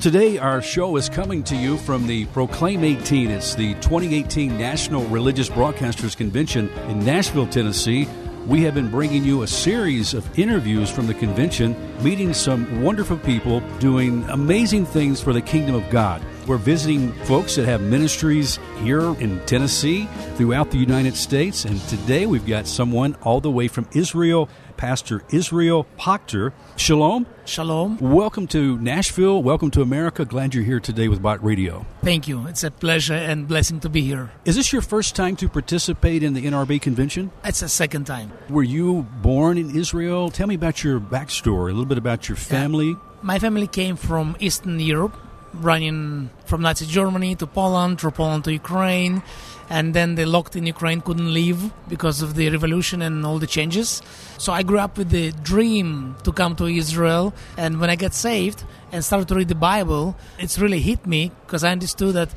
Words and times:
Today, 0.00 0.38
our 0.38 0.62
show 0.62 0.94
is 0.94 1.08
coming 1.08 1.42
to 1.42 1.56
you 1.56 1.76
from 1.76 2.06
the 2.06 2.26
Proclaim 2.26 2.84
18. 2.84 3.32
It's 3.32 3.56
the 3.56 3.74
2018 3.74 4.56
National 4.56 5.04
Religious 5.06 5.48
Broadcasters 5.48 6.16
Convention 6.16 6.68
in 6.88 7.04
Nashville, 7.04 7.48
Tennessee. 7.48 8.08
We 8.46 8.62
have 8.62 8.74
been 8.74 8.92
bringing 8.92 9.24
you 9.24 9.42
a 9.42 9.48
series 9.48 10.14
of 10.14 10.38
interviews 10.38 10.88
from 10.88 11.08
the 11.08 11.14
convention, 11.14 11.74
meeting 12.00 12.32
some 12.32 12.80
wonderful 12.80 13.16
people 13.18 13.58
doing 13.80 14.22
amazing 14.28 14.86
things 14.86 15.20
for 15.20 15.32
the 15.32 15.42
kingdom 15.42 15.74
of 15.74 15.90
God. 15.90 16.22
We're 16.48 16.56
visiting 16.56 17.12
folks 17.24 17.56
that 17.56 17.66
have 17.66 17.82
ministries 17.82 18.58
here 18.78 19.14
in 19.20 19.38
Tennessee, 19.44 20.08
throughout 20.36 20.70
the 20.70 20.78
United 20.78 21.14
States, 21.14 21.66
and 21.66 21.78
today 21.88 22.24
we've 22.24 22.46
got 22.46 22.66
someone 22.66 23.16
all 23.22 23.42
the 23.42 23.50
way 23.50 23.68
from 23.68 23.86
Israel 23.92 24.48
Pastor 24.78 25.22
Israel 25.30 25.86
Pochtar. 25.98 26.54
Shalom. 26.76 27.26
Shalom. 27.44 27.98
Welcome 27.98 28.46
to 28.46 28.78
Nashville. 28.78 29.42
Welcome 29.42 29.70
to 29.72 29.82
America. 29.82 30.24
Glad 30.24 30.54
you're 30.54 30.64
here 30.64 30.80
today 30.80 31.08
with 31.08 31.20
Bott 31.20 31.44
Radio. 31.44 31.84
Thank 32.02 32.26
you. 32.28 32.46
It's 32.46 32.64
a 32.64 32.70
pleasure 32.70 33.12
and 33.12 33.46
blessing 33.46 33.80
to 33.80 33.90
be 33.90 34.00
here. 34.00 34.30
Is 34.46 34.56
this 34.56 34.72
your 34.72 34.80
first 34.80 35.14
time 35.14 35.36
to 35.36 35.50
participate 35.50 36.22
in 36.22 36.32
the 36.32 36.46
NRB 36.46 36.80
convention? 36.80 37.30
It's 37.44 37.60
a 37.60 37.68
second 37.68 38.06
time. 38.06 38.32
Were 38.48 38.62
you 38.62 39.02
born 39.20 39.58
in 39.58 39.76
Israel? 39.76 40.30
Tell 40.30 40.46
me 40.46 40.54
about 40.54 40.82
your 40.82 40.98
backstory, 40.98 41.64
a 41.64 41.72
little 41.72 41.84
bit 41.84 41.98
about 41.98 42.26
your 42.26 42.36
family. 42.36 42.90
Yeah. 42.90 42.96
My 43.20 43.38
family 43.38 43.66
came 43.66 43.96
from 43.96 44.36
Eastern 44.38 44.78
Europe, 44.78 45.14
running 45.54 46.30
from 46.44 46.62
Nazi 46.62 46.86
Germany 46.86 47.34
to 47.36 47.46
Poland, 47.46 48.00
through 48.00 48.12
Poland 48.12 48.44
to 48.44 48.52
Ukraine 48.52 49.22
and 49.70 49.94
then 49.94 50.14
they 50.14 50.24
locked 50.24 50.56
in 50.56 50.66
Ukraine, 50.66 51.00
couldn't 51.00 51.32
leave 51.32 51.72
because 51.88 52.22
of 52.22 52.34
the 52.34 52.48
revolution 52.50 53.02
and 53.02 53.24
all 53.26 53.38
the 53.38 53.46
changes. 53.46 54.02
So 54.38 54.52
I 54.52 54.62
grew 54.62 54.78
up 54.78 54.96
with 54.96 55.10
the 55.10 55.32
dream 55.42 56.16
to 56.24 56.32
come 56.32 56.56
to 56.56 56.66
Israel, 56.66 57.34
and 57.56 57.80
when 57.80 57.90
I 57.90 57.96
got 57.96 58.14
saved 58.14 58.64
and 58.92 59.04
started 59.04 59.28
to 59.28 59.34
read 59.34 59.48
the 59.48 59.54
Bible, 59.54 60.16
it's 60.38 60.58
really 60.58 60.80
hit 60.80 61.06
me 61.06 61.32
because 61.46 61.64
I 61.64 61.72
understood 61.72 62.14
that 62.14 62.30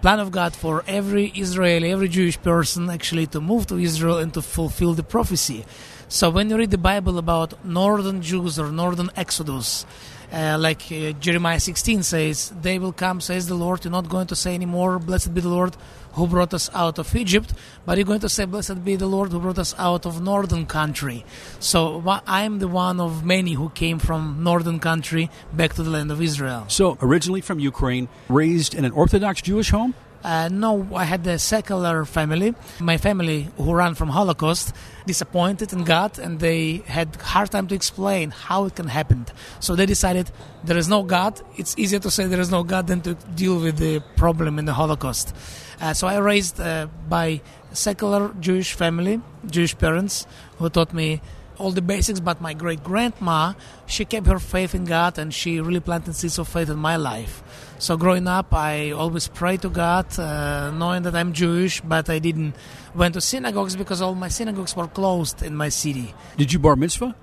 plan 0.00 0.18
of 0.18 0.32
God 0.32 0.54
for 0.54 0.82
every 0.88 1.28
Israeli, 1.28 1.92
every 1.92 2.08
Jewish 2.08 2.40
person 2.42 2.90
actually 2.90 3.26
to 3.28 3.40
move 3.40 3.68
to 3.68 3.78
Israel 3.78 4.18
and 4.18 4.34
to 4.34 4.42
fulfill 4.42 4.94
the 4.94 5.04
prophecy. 5.04 5.64
So 6.08 6.28
when 6.28 6.50
you 6.50 6.56
read 6.56 6.72
the 6.72 6.78
Bible 6.78 7.16
about 7.16 7.64
northern 7.64 8.20
Jews 8.20 8.58
or 8.58 8.72
northern 8.72 9.10
Exodus, 9.16 9.86
uh, 10.32 10.56
like 10.58 10.90
uh, 10.90 11.12
Jeremiah 11.12 11.60
16 11.60 12.02
says, 12.02 12.52
they 12.60 12.78
will 12.78 12.92
come, 12.92 13.20
says 13.20 13.46
the 13.46 13.54
Lord. 13.54 13.84
You're 13.84 13.92
not 13.92 14.08
going 14.08 14.26
to 14.28 14.36
say 14.36 14.54
anymore, 14.54 14.98
blessed 14.98 15.34
be 15.34 15.40
the 15.40 15.48
Lord 15.48 15.76
who 16.12 16.26
brought 16.26 16.52
us 16.54 16.70
out 16.74 16.98
of 16.98 17.14
Egypt, 17.16 17.52
but 17.86 17.96
you're 17.96 18.06
going 18.06 18.20
to 18.20 18.28
say, 18.28 18.44
blessed 18.44 18.84
be 18.84 18.96
the 18.96 19.06
Lord 19.06 19.32
who 19.32 19.40
brought 19.40 19.58
us 19.58 19.74
out 19.78 20.06
of 20.06 20.22
northern 20.22 20.66
country. 20.66 21.24
So 21.58 22.02
I'm 22.26 22.58
the 22.58 22.68
one 22.68 23.00
of 23.00 23.24
many 23.24 23.54
who 23.54 23.70
came 23.70 23.98
from 23.98 24.42
northern 24.42 24.78
country 24.78 25.30
back 25.52 25.74
to 25.74 25.82
the 25.82 25.90
land 25.90 26.10
of 26.10 26.20
Israel. 26.20 26.64
So 26.68 26.98
originally 27.00 27.40
from 27.40 27.58
Ukraine, 27.58 28.08
raised 28.28 28.74
in 28.74 28.84
an 28.84 28.92
Orthodox 28.92 29.42
Jewish 29.42 29.70
home? 29.70 29.94
Uh, 30.22 30.48
no, 30.52 30.86
I 30.94 31.04
had 31.04 31.26
a 31.26 31.38
secular 31.38 32.04
family. 32.04 32.54
My 32.80 32.96
family, 32.96 33.48
who 33.56 33.74
ran 33.74 33.94
from 33.94 34.08
Holocaust, 34.08 34.72
disappointed 35.06 35.72
in 35.72 35.84
God, 35.84 36.18
and 36.18 36.38
they 36.38 36.82
had 36.86 37.16
hard 37.16 37.50
time 37.50 37.66
to 37.68 37.74
explain 37.74 38.30
how 38.30 38.66
it 38.66 38.76
can 38.76 38.86
happen. 38.86 39.26
So 39.60 39.74
they 39.74 39.86
decided 39.86 40.30
there 40.62 40.76
is 40.76 40.88
no 40.88 41.02
God. 41.02 41.40
It's 41.56 41.76
easier 41.76 41.98
to 41.98 42.10
say 42.10 42.26
there 42.26 42.40
is 42.40 42.50
no 42.50 42.62
God 42.62 42.86
than 42.86 43.00
to 43.02 43.14
deal 43.34 43.58
with 43.58 43.78
the 43.78 44.00
problem 44.16 44.58
in 44.58 44.64
the 44.64 44.74
Holocaust. 44.74 45.34
Uh, 45.80 45.92
so 45.92 46.06
I 46.06 46.18
raised 46.18 46.60
uh, 46.60 46.86
by 47.08 47.40
secular 47.72 48.32
Jewish 48.38 48.74
family, 48.74 49.20
Jewish 49.50 49.76
parents, 49.76 50.26
who 50.58 50.68
taught 50.68 50.92
me 50.94 51.20
all 51.62 51.70
the 51.70 51.80
basics, 51.80 52.18
but 52.18 52.40
my 52.40 52.54
great 52.54 52.82
grandma, 52.82 53.54
she 53.86 54.04
kept 54.04 54.26
her 54.26 54.40
faith 54.40 54.74
in 54.74 54.84
God 54.84 55.16
and 55.16 55.32
she 55.32 55.60
really 55.60 55.80
planted 55.80 56.14
seeds 56.14 56.38
of 56.38 56.48
faith 56.48 56.68
in 56.68 56.78
my 56.78 56.96
life. 56.96 57.42
So 57.78 57.96
growing 57.96 58.26
up, 58.26 58.52
I 58.52 58.90
always 58.90 59.28
prayed 59.28 59.62
to 59.62 59.70
God, 59.70 60.06
uh, 60.18 60.72
knowing 60.72 61.02
that 61.04 61.14
I'm 61.14 61.32
Jewish, 61.32 61.80
but 61.80 62.10
I 62.10 62.18
didn't 62.18 62.54
went 62.94 63.14
to 63.14 63.20
synagogues 63.20 63.76
because 63.76 64.02
all 64.02 64.14
my 64.14 64.28
synagogues 64.28 64.74
were 64.74 64.88
closed 64.88 65.42
in 65.42 65.54
my 65.54 65.68
city. 65.68 66.14
Did 66.36 66.52
you 66.52 66.58
bar 66.58 66.74
mitzvah? 66.74 67.14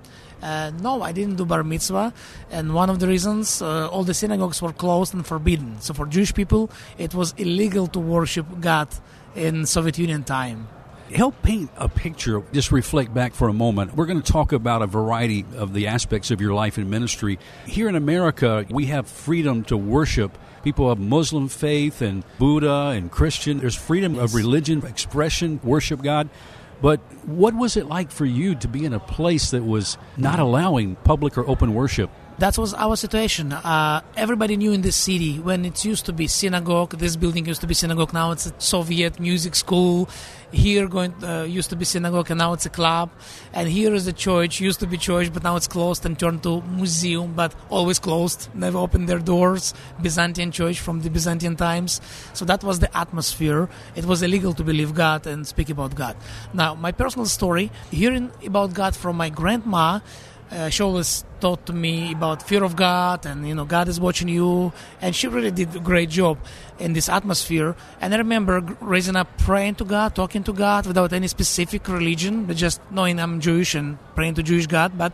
Uh, 0.42 0.72
no, 0.80 1.02
I 1.02 1.12
didn't 1.12 1.36
do 1.36 1.44
bar 1.44 1.62
mitzvah, 1.62 2.14
and 2.50 2.72
one 2.74 2.88
of 2.88 2.98
the 2.98 3.06
reasons 3.06 3.60
uh, 3.60 3.88
all 3.88 4.04
the 4.04 4.14
synagogues 4.14 4.62
were 4.62 4.72
closed 4.72 5.12
and 5.12 5.26
forbidden. 5.26 5.78
So 5.82 5.92
for 5.92 6.06
Jewish 6.06 6.32
people, 6.32 6.70
it 6.96 7.14
was 7.14 7.34
illegal 7.36 7.86
to 7.88 8.00
worship 8.00 8.46
God 8.58 8.88
in 9.36 9.66
Soviet 9.66 9.98
Union 9.98 10.24
time 10.24 10.66
help 11.14 11.40
paint 11.42 11.70
a 11.76 11.88
picture, 11.88 12.42
just 12.52 12.72
reflect 12.72 13.12
back 13.12 13.34
for 13.34 13.48
a 13.48 13.52
moment. 13.52 13.96
We're 13.96 14.06
going 14.06 14.22
to 14.22 14.32
talk 14.32 14.52
about 14.52 14.82
a 14.82 14.86
variety 14.86 15.44
of 15.56 15.72
the 15.72 15.88
aspects 15.88 16.30
of 16.30 16.40
your 16.40 16.54
life 16.54 16.78
and 16.78 16.90
ministry. 16.90 17.38
Here 17.66 17.88
in 17.88 17.96
America, 17.96 18.66
we 18.70 18.86
have 18.86 19.08
freedom 19.08 19.64
to 19.64 19.76
worship. 19.76 20.36
People 20.62 20.90
of 20.90 20.98
Muslim 20.98 21.48
faith 21.48 22.02
and 22.02 22.22
Buddha 22.38 22.92
and 22.94 23.10
Christian. 23.10 23.58
There's 23.58 23.74
freedom 23.74 24.14
yes. 24.14 24.24
of 24.24 24.34
religion, 24.34 24.84
expression, 24.86 25.60
worship 25.64 26.02
God. 26.02 26.28
But 26.82 27.00
what 27.26 27.54
was 27.54 27.76
it 27.76 27.86
like 27.86 28.10
for 28.10 28.24
you 28.24 28.54
to 28.56 28.68
be 28.68 28.84
in 28.84 28.92
a 28.92 29.00
place 29.00 29.50
that 29.50 29.64
was 29.64 29.98
not 30.16 30.38
allowing 30.38 30.96
public 30.96 31.36
or 31.36 31.46
open 31.48 31.74
worship? 31.74 32.10
That 32.40 32.56
was 32.56 32.72
our 32.72 32.96
situation. 32.96 33.52
Uh, 33.52 34.00
everybody 34.16 34.56
knew 34.56 34.72
in 34.72 34.80
this 34.80 34.96
city 34.96 35.38
when 35.38 35.66
it 35.66 35.84
used 35.84 36.06
to 36.06 36.12
be 36.12 36.26
synagogue. 36.26 36.96
This 36.96 37.14
building 37.14 37.44
used 37.44 37.60
to 37.60 37.66
be 37.66 37.74
synagogue. 37.74 38.14
Now 38.14 38.30
it's 38.32 38.46
a 38.46 38.54
Soviet 38.58 39.20
music 39.20 39.54
school. 39.54 40.08
Here 40.50 40.88
going 40.88 41.12
uh, 41.22 41.42
used 41.42 41.68
to 41.70 41.76
be 41.76 41.84
synagogue 41.84 42.30
and 42.30 42.38
now 42.38 42.54
it's 42.54 42.64
a 42.64 42.70
club. 42.70 43.10
And 43.52 43.68
here 43.68 43.94
is 43.94 44.06
a 44.06 44.12
church. 44.12 44.58
Used 44.58 44.80
to 44.80 44.86
be 44.86 44.96
church, 44.96 45.32
but 45.32 45.44
now 45.44 45.56
it's 45.56 45.68
closed 45.68 46.06
and 46.06 46.18
turned 46.18 46.42
to 46.44 46.62
museum. 46.62 47.34
But 47.34 47.54
always 47.68 47.98
closed. 47.98 48.48
Never 48.54 48.78
opened 48.78 49.06
their 49.06 49.18
doors. 49.18 49.74
Byzantine 50.00 50.50
church 50.50 50.80
from 50.80 51.02
the 51.02 51.10
Byzantine 51.10 51.56
times. 51.56 52.00
So 52.32 52.46
that 52.46 52.64
was 52.64 52.78
the 52.78 52.90
atmosphere. 52.96 53.68
It 53.94 54.06
was 54.06 54.22
illegal 54.22 54.54
to 54.54 54.64
believe 54.64 54.94
God 54.94 55.26
and 55.26 55.46
speak 55.46 55.68
about 55.68 55.94
God. 55.94 56.16
Now 56.54 56.74
my 56.74 56.90
personal 56.90 57.26
story, 57.26 57.70
hearing 57.90 58.32
about 58.46 58.72
God 58.72 58.96
from 58.96 59.16
my 59.16 59.28
grandma 59.28 60.00
uh, 60.50 60.68
she 60.68 60.82
always 60.82 61.24
taught 61.40 61.72
me 61.72 62.12
about 62.12 62.42
fear 62.42 62.64
of 62.64 62.76
God 62.76 63.24
and 63.24 63.46
you 63.46 63.54
know 63.54 63.64
God 63.64 63.88
is 63.88 64.00
watching 64.00 64.28
you. 64.28 64.72
And 65.00 65.14
she 65.14 65.28
really 65.28 65.50
did 65.50 65.74
a 65.76 65.80
great 65.80 66.10
job 66.10 66.38
in 66.78 66.92
this 66.92 67.08
atmosphere. 67.08 67.76
And 68.00 68.12
I 68.12 68.18
remember 68.18 68.60
raising 68.80 69.16
up 69.16 69.38
praying 69.38 69.76
to 69.76 69.84
God 69.84 70.14
talking 70.14 70.42
to 70.44 70.52
God 70.52 70.86
without 70.86 71.12
any 71.12 71.28
specific 71.28 71.88
religion 71.88 72.46
but 72.46 72.56
just 72.56 72.80
knowing 72.90 73.20
I'm 73.20 73.40
Jewish 73.40 73.74
and 73.74 73.98
praying 74.14 74.34
to 74.34 74.42
Jewish 74.42 74.66
God. 74.66 74.98
But 74.98 75.12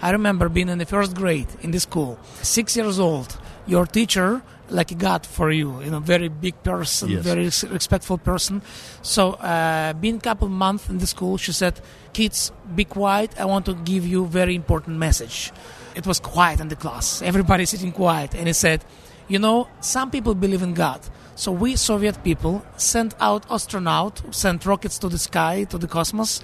I 0.00 0.10
remember 0.10 0.48
being 0.48 0.68
in 0.68 0.78
the 0.78 0.86
first 0.86 1.16
grade 1.16 1.48
in 1.62 1.70
the 1.72 1.80
school 1.80 2.18
six 2.42 2.76
years 2.76 3.00
old 3.00 3.36
your 3.66 3.86
teacher 3.86 4.42
like 4.70 4.90
a 4.90 4.94
god 4.94 5.24
for 5.24 5.50
you 5.50 5.80
you 5.82 5.90
know 5.90 6.00
very 6.00 6.28
big 6.28 6.60
person 6.62 7.10
yes. 7.10 7.22
very 7.22 7.44
respectful 7.72 8.18
person. 8.18 8.62
So 9.02 9.32
uh, 9.34 9.92
being 9.94 10.16
a 10.16 10.20
couple 10.20 10.48
months 10.48 10.88
in 10.88 10.98
the 10.98 11.06
school 11.06 11.36
she 11.36 11.52
said 11.52 11.80
kids 12.12 12.52
be 12.74 12.84
quiet. 12.84 13.38
I 13.38 13.44
want 13.44 13.66
to 13.66 13.74
give 13.74 14.06
you 14.06 14.26
very 14.26 14.54
important 14.54 14.98
message. 14.98 15.52
It 15.94 16.06
was 16.06 16.20
quiet 16.20 16.60
in 16.60 16.68
the 16.68 16.76
class. 16.76 17.22
Everybody 17.30 17.64
sitting 17.66 17.92
quiet. 17.92 18.34
And 18.34 18.46
he 18.46 18.52
said 18.52 18.84
you 19.28 19.38
know 19.38 19.68
some 19.80 20.10
people 20.10 20.34
believe 20.34 20.62
in 20.62 20.74
god. 20.74 21.00
So 21.34 21.52
we 21.52 21.76
soviet 21.76 22.24
people 22.24 22.64
sent 22.76 23.14
out 23.20 23.46
astronaut 23.50 24.22
sent 24.34 24.64
rockets 24.66 24.98
to 24.98 25.08
the 25.08 25.18
sky 25.18 25.64
to 25.64 25.78
the 25.78 25.88
cosmos. 25.88 26.42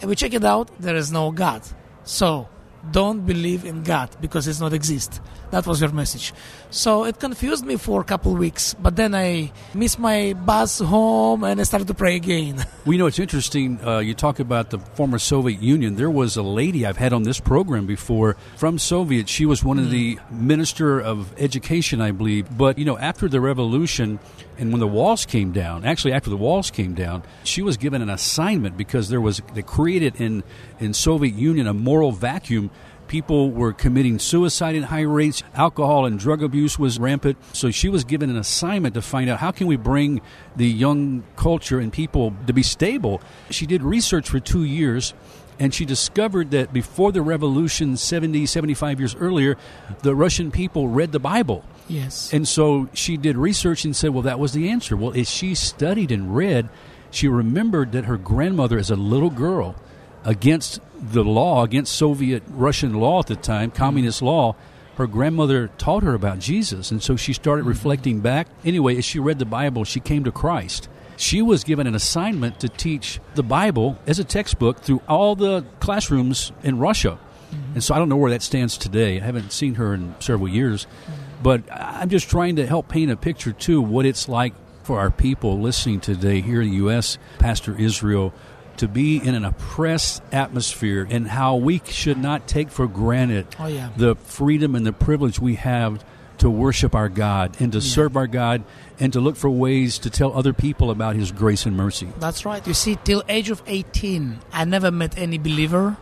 And 0.00 0.08
we 0.08 0.16
check 0.16 0.34
it 0.34 0.44
out 0.44 0.70
there 0.80 0.96
is 0.96 1.12
no 1.12 1.30
god. 1.30 1.62
So 2.04 2.48
don't 2.90 3.26
believe 3.26 3.64
in 3.64 3.82
god 3.82 4.16
because 4.20 4.48
it's 4.48 4.60
not 4.60 4.72
exist 4.72 5.20
that 5.50 5.66
was 5.66 5.80
your 5.80 5.90
message. 5.92 6.32
So 6.70 7.04
it 7.04 7.18
confused 7.18 7.64
me 7.64 7.76
for 7.76 8.00
a 8.00 8.04
couple 8.04 8.34
weeks, 8.34 8.74
but 8.74 8.96
then 8.96 9.14
I 9.14 9.52
missed 9.74 9.98
my 9.98 10.34
bus 10.34 10.78
home 10.78 11.44
and 11.44 11.60
I 11.60 11.64
started 11.64 11.88
to 11.88 11.94
pray 11.94 12.16
again. 12.16 12.64
Well, 12.86 12.94
you 12.94 12.98
know, 12.98 13.06
it's 13.06 13.18
interesting. 13.18 13.78
Uh, 13.86 13.98
you 13.98 14.14
talk 14.14 14.40
about 14.40 14.70
the 14.70 14.78
former 14.78 15.18
Soviet 15.18 15.60
Union. 15.60 15.96
There 15.96 16.08
was 16.10 16.38
a 16.38 16.42
lady 16.42 16.86
I've 16.86 16.96
had 16.96 17.12
on 17.12 17.24
this 17.24 17.38
program 17.38 17.84
before 17.84 18.38
from 18.56 18.78
Soviet. 18.78 19.28
She 19.28 19.44
was 19.44 19.62
one 19.62 19.76
mm. 19.76 19.84
of 19.84 19.90
the 19.90 20.18
minister 20.30 20.98
of 20.98 21.38
education, 21.38 22.00
I 22.00 22.12
believe. 22.12 22.46
But 22.56 22.78
you 22.78 22.86
know, 22.86 22.96
after 22.96 23.28
the 23.28 23.38
revolution 23.38 24.18
and 24.58 24.72
when 24.72 24.80
the 24.80 24.86
walls 24.86 25.26
came 25.26 25.52
down, 25.52 25.84
actually 25.84 26.14
after 26.14 26.30
the 26.30 26.38
walls 26.38 26.70
came 26.70 26.94
down, 26.94 27.22
she 27.44 27.60
was 27.60 27.76
given 27.76 28.00
an 28.00 28.08
assignment 28.08 28.78
because 28.78 29.10
there 29.10 29.20
was 29.20 29.42
they 29.52 29.62
created 29.62 30.18
in 30.18 30.42
in 30.78 30.94
Soviet 30.94 31.34
Union 31.34 31.66
a 31.66 31.74
moral 31.74 32.12
vacuum 32.12 32.70
people 33.10 33.50
were 33.50 33.72
committing 33.72 34.20
suicide 34.20 34.76
at 34.76 34.84
high 34.84 35.00
rates. 35.00 35.42
Alcohol 35.54 36.06
and 36.06 36.16
drug 36.16 36.44
abuse 36.44 36.78
was 36.78 37.00
rampant. 37.00 37.36
So 37.52 37.72
she 37.72 37.88
was 37.88 38.04
given 38.04 38.30
an 38.30 38.36
assignment 38.36 38.94
to 38.94 39.02
find 39.02 39.28
out 39.28 39.40
how 39.40 39.50
can 39.50 39.66
we 39.66 39.76
bring 39.76 40.20
the 40.54 40.68
young 40.68 41.24
culture 41.34 41.80
and 41.80 41.92
people 41.92 42.32
to 42.46 42.52
be 42.52 42.62
stable. 42.62 43.20
She 43.50 43.66
did 43.66 43.82
research 43.82 44.30
for 44.30 44.38
two 44.38 44.62
years 44.62 45.12
and 45.58 45.74
she 45.74 45.84
discovered 45.84 46.52
that 46.52 46.72
before 46.72 47.10
the 47.10 47.20
revolution 47.20 47.96
70 47.96 48.46
75 48.46 48.98
years 48.98 49.14
earlier 49.16 49.58
the 50.02 50.14
russian 50.14 50.50
people 50.50 50.88
read 50.88 51.12
the 51.12 51.18
bible 51.18 51.62
yes 51.86 52.32
and 52.32 52.48
so 52.48 52.88
she 52.94 53.18
did 53.18 53.36
research 53.36 53.84
and 53.84 53.94
said 53.94 54.08
well 54.08 54.22
that 54.22 54.38
was 54.38 54.52
the 54.54 54.70
answer 54.70 54.96
well 54.96 55.12
as 55.14 55.28
she 55.28 55.54
studied 55.54 56.10
and 56.10 56.34
read 56.34 56.70
she 57.10 57.28
remembered 57.28 57.92
that 57.92 58.06
her 58.06 58.16
grandmother 58.16 58.78
as 58.78 58.90
a 58.90 58.96
little 58.96 59.28
girl 59.28 59.76
against 60.24 60.80
the 61.00 61.24
law, 61.24 61.64
against 61.64 61.94
Soviet 61.94 62.42
Russian 62.48 62.94
law 62.94 63.20
at 63.20 63.26
the 63.26 63.36
time, 63.36 63.70
communist 63.70 64.22
law, 64.22 64.54
her 64.96 65.06
grandmother 65.06 65.68
taught 65.78 66.02
her 66.02 66.14
about 66.14 66.38
Jesus, 66.38 66.90
and 66.90 67.02
so 67.02 67.16
she 67.16 67.32
started 67.32 67.62
mm-hmm. 67.62 67.70
reflecting 67.70 68.20
back. 68.20 68.48
Anyway, 68.64 68.96
as 68.96 69.04
she 69.04 69.18
read 69.18 69.38
the 69.38 69.46
Bible, 69.46 69.84
she 69.84 70.00
came 70.00 70.24
to 70.24 70.32
Christ. 70.32 70.88
She 71.16 71.42
was 71.42 71.64
given 71.64 71.86
an 71.86 71.94
assignment 71.94 72.60
to 72.60 72.68
teach 72.68 73.20
the 73.34 73.42
Bible 73.42 73.98
as 74.06 74.18
a 74.18 74.24
textbook 74.24 74.80
through 74.80 75.02
all 75.08 75.36
the 75.36 75.64
classrooms 75.80 76.52
in 76.62 76.78
Russia. 76.78 77.18
Mm-hmm. 77.50 77.74
And 77.74 77.84
so 77.84 77.94
I 77.94 77.98
don't 77.98 78.08
know 78.08 78.16
where 78.16 78.30
that 78.30 78.42
stands 78.42 78.76
today. 78.76 79.20
I 79.20 79.24
haven't 79.24 79.52
seen 79.52 79.74
her 79.74 79.94
in 79.94 80.14
several 80.18 80.48
years. 80.48 80.86
Mm-hmm. 80.86 81.42
But 81.42 81.62
I'm 81.70 82.10
just 82.10 82.28
trying 82.28 82.56
to 82.56 82.66
help 82.66 82.88
paint 82.88 83.10
a 83.10 83.16
picture, 83.16 83.52
too, 83.52 83.80
what 83.80 84.04
it's 84.04 84.28
like 84.28 84.52
for 84.82 84.98
our 84.98 85.10
people 85.10 85.60
listening 85.60 86.00
today 86.00 86.40
here 86.40 86.60
in 86.60 86.70
the 86.70 86.76
U.S., 86.76 87.16
Pastor 87.38 87.78
Israel, 87.78 88.34
to 88.80 88.88
be 88.88 89.16
in 89.16 89.34
an 89.34 89.44
oppressed 89.44 90.22
atmosphere 90.32 91.06
and 91.08 91.26
how 91.28 91.56
we 91.56 91.80
should 91.86 92.18
not 92.18 92.46
take 92.46 92.70
for 92.70 92.86
granted 92.86 93.46
Oh, 93.58 93.66
yeah. 93.68 93.88
the 93.96 94.14
freedom 94.16 94.74
and 94.74 94.84
the 94.84 94.92
privilege 94.92 95.38
we 95.40 95.54
have 95.56 96.04
to 96.38 96.48
worship 96.50 96.94
our 96.94 97.08
God 97.10 97.60
and 97.60 97.70
to 97.72 97.80
serve 97.82 98.16
our 98.16 98.26
God 98.26 98.64
and 98.98 99.12
to 99.12 99.20
look 99.20 99.36
for 99.36 99.50
ways 99.50 99.98
to 100.00 100.10
tell 100.10 100.32
other 100.32 100.52
people 100.54 100.90
about 100.90 101.14
His 101.16 101.32
grace 101.32 101.66
and 101.66 101.76
mercy. 101.76 102.08
That's 102.18 102.44
right. 102.46 102.66
You 102.66 102.74
see, 102.74 102.96
till 103.04 103.22
age 103.28 103.50
of 103.50 103.62
18, 103.66 104.38
I 104.52 104.64
never 104.64 104.90
met 104.90 105.18
any 105.18 105.36
believer. 105.38 105.96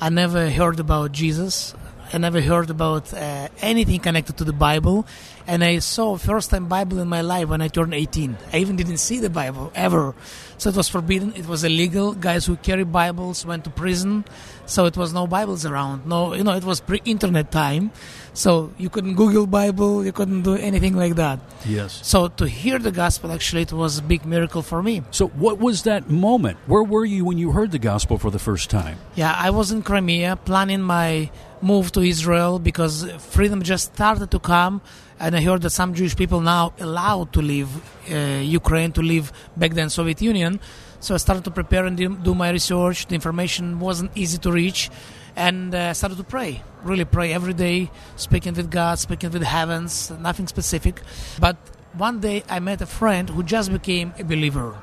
I 0.00 0.08
never 0.08 0.50
heard 0.50 0.78
about 0.80 1.10
Jesus. 1.12 1.74
I 2.12 2.18
never 2.18 2.40
heard 2.42 2.68
about 2.70 3.12
uh, 3.14 3.48
anything 3.60 3.98
connected 3.98 4.36
to 4.36 4.44
the 4.44 4.52
Bible. 4.52 5.06
And 5.46 5.64
I 5.64 5.78
saw 5.80 6.16
first 6.18 6.50
time 6.50 6.68
Bible 6.68 6.98
in 7.00 7.08
my 7.08 7.22
life 7.22 7.48
when 7.48 7.60
I 7.62 7.68
turned 7.68 7.94
18. 7.94 8.36
I 8.52 8.58
even 8.58 8.76
didn't 8.76 8.98
see 8.98 9.18
the 9.18 9.30
Bible 9.30 9.72
ever. 9.74 10.14
So 10.62 10.70
it 10.70 10.76
was 10.76 10.88
forbidden. 10.88 11.34
It 11.34 11.48
was 11.48 11.64
illegal. 11.64 12.12
Guys 12.14 12.46
who 12.46 12.54
carry 12.54 12.84
Bibles 12.84 13.44
went 13.44 13.64
to 13.64 13.70
prison. 13.70 14.24
So 14.72 14.86
it 14.86 14.96
was 14.96 15.12
no 15.12 15.26
Bibles 15.26 15.66
around. 15.66 16.06
No, 16.06 16.32
you 16.32 16.42
know, 16.42 16.52
it 16.52 16.64
was 16.64 16.80
pre-internet 16.80 17.52
time. 17.52 17.92
So 18.32 18.72
you 18.78 18.88
couldn't 18.88 19.16
Google 19.16 19.46
Bible. 19.46 20.02
You 20.02 20.12
couldn't 20.12 20.44
do 20.44 20.54
anything 20.54 20.96
like 20.96 21.16
that. 21.16 21.40
Yes. 21.66 22.00
So 22.02 22.28
to 22.28 22.48
hear 22.48 22.78
the 22.78 22.90
gospel, 22.90 23.30
actually, 23.32 23.62
it 23.68 23.72
was 23.74 23.98
a 23.98 24.02
big 24.02 24.24
miracle 24.24 24.62
for 24.62 24.82
me. 24.82 25.02
So, 25.10 25.28
what 25.28 25.58
was 25.58 25.82
that 25.82 26.08
moment? 26.08 26.56
Where 26.66 26.82
were 26.82 27.04
you 27.04 27.26
when 27.26 27.36
you 27.36 27.52
heard 27.52 27.70
the 27.70 27.78
gospel 27.78 28.16
for 28.16 28.30
the 28.30 28.38
first 28.38 28.70
time? 28.70 28.96
Yeah, 29.14 29.34
I 29.36 29.50
was 29.50 29.72
in 29.72 29.82
Crimea 29.82 30.36
planning 30.36 30.80
my 30.80 31.30
move 31.60 31.92
to 31.92 32.00
Israel 32.00 32.58
because 32.58 33.04
freedom 33.34 33.62
just 33.62 33.94
started 33.94 34.30
to 34.30 34.38
come, 34.38 34.80
and 35.20 35.36
I 35.36 35.42
heard 35.42 35.60
that 35.62 35.70
some 35.70 35.92
Jewish 35.92 36.16
people 36.16 36.40
now 36.40 36.72
allowed 36.80 37.34
to 37.34 37.42
leave 37.42 37.68
uh, 38.10 38.40
Ukraine 38.60 38.92
to 38.92 39.02
leave 39.02 39.32
back 39.54 39.72
then 39.74 39.90
Soviet 39.90 40.22
Union. 40.22 40.60
So 41.02 41.12
I 41.12 41.18
started 41.18 41.44
to 41.44 41.50
prepare 41.50 41.84
and 41.84 41.96
do 41.98 42.34
my 42.34 42.50
research. 42.50 43.06
The 43.06 43.14
information 43.14 43.78
wasn't 43.78 44.12
easy 44.14 44.38
to 44.38 44.50
reach, 44.50 44.88
and 45.36 45.74
uh, 45.74 45.92
started 45.92 46.16
to 46.16 46.24
pray. 46.24 46.62
Really 46.82 47.04
pray 47.04 47.34
every 47.34 47.52
day, 47.52 47.90
speaking 48.16 48.54
with 48.54 48.70
God, 48.70 48.98
speaking 48.98 49.30
with 49.30 49.42
heavens. 49.42 50.10
Nothing 50.18 50.46
specific, 50.46 51.02
but 51.38 51.56
one 51.92 52.20
day 52.20 52.42
I 52.48 52.60
met 52.60 52.80
a 52.80 52.86
friend 52.86 53.28
who 53.28 53.42
just 53.42 53.70
became 53.70 54.14
a 54.18 54.24
believer 54.24 54.74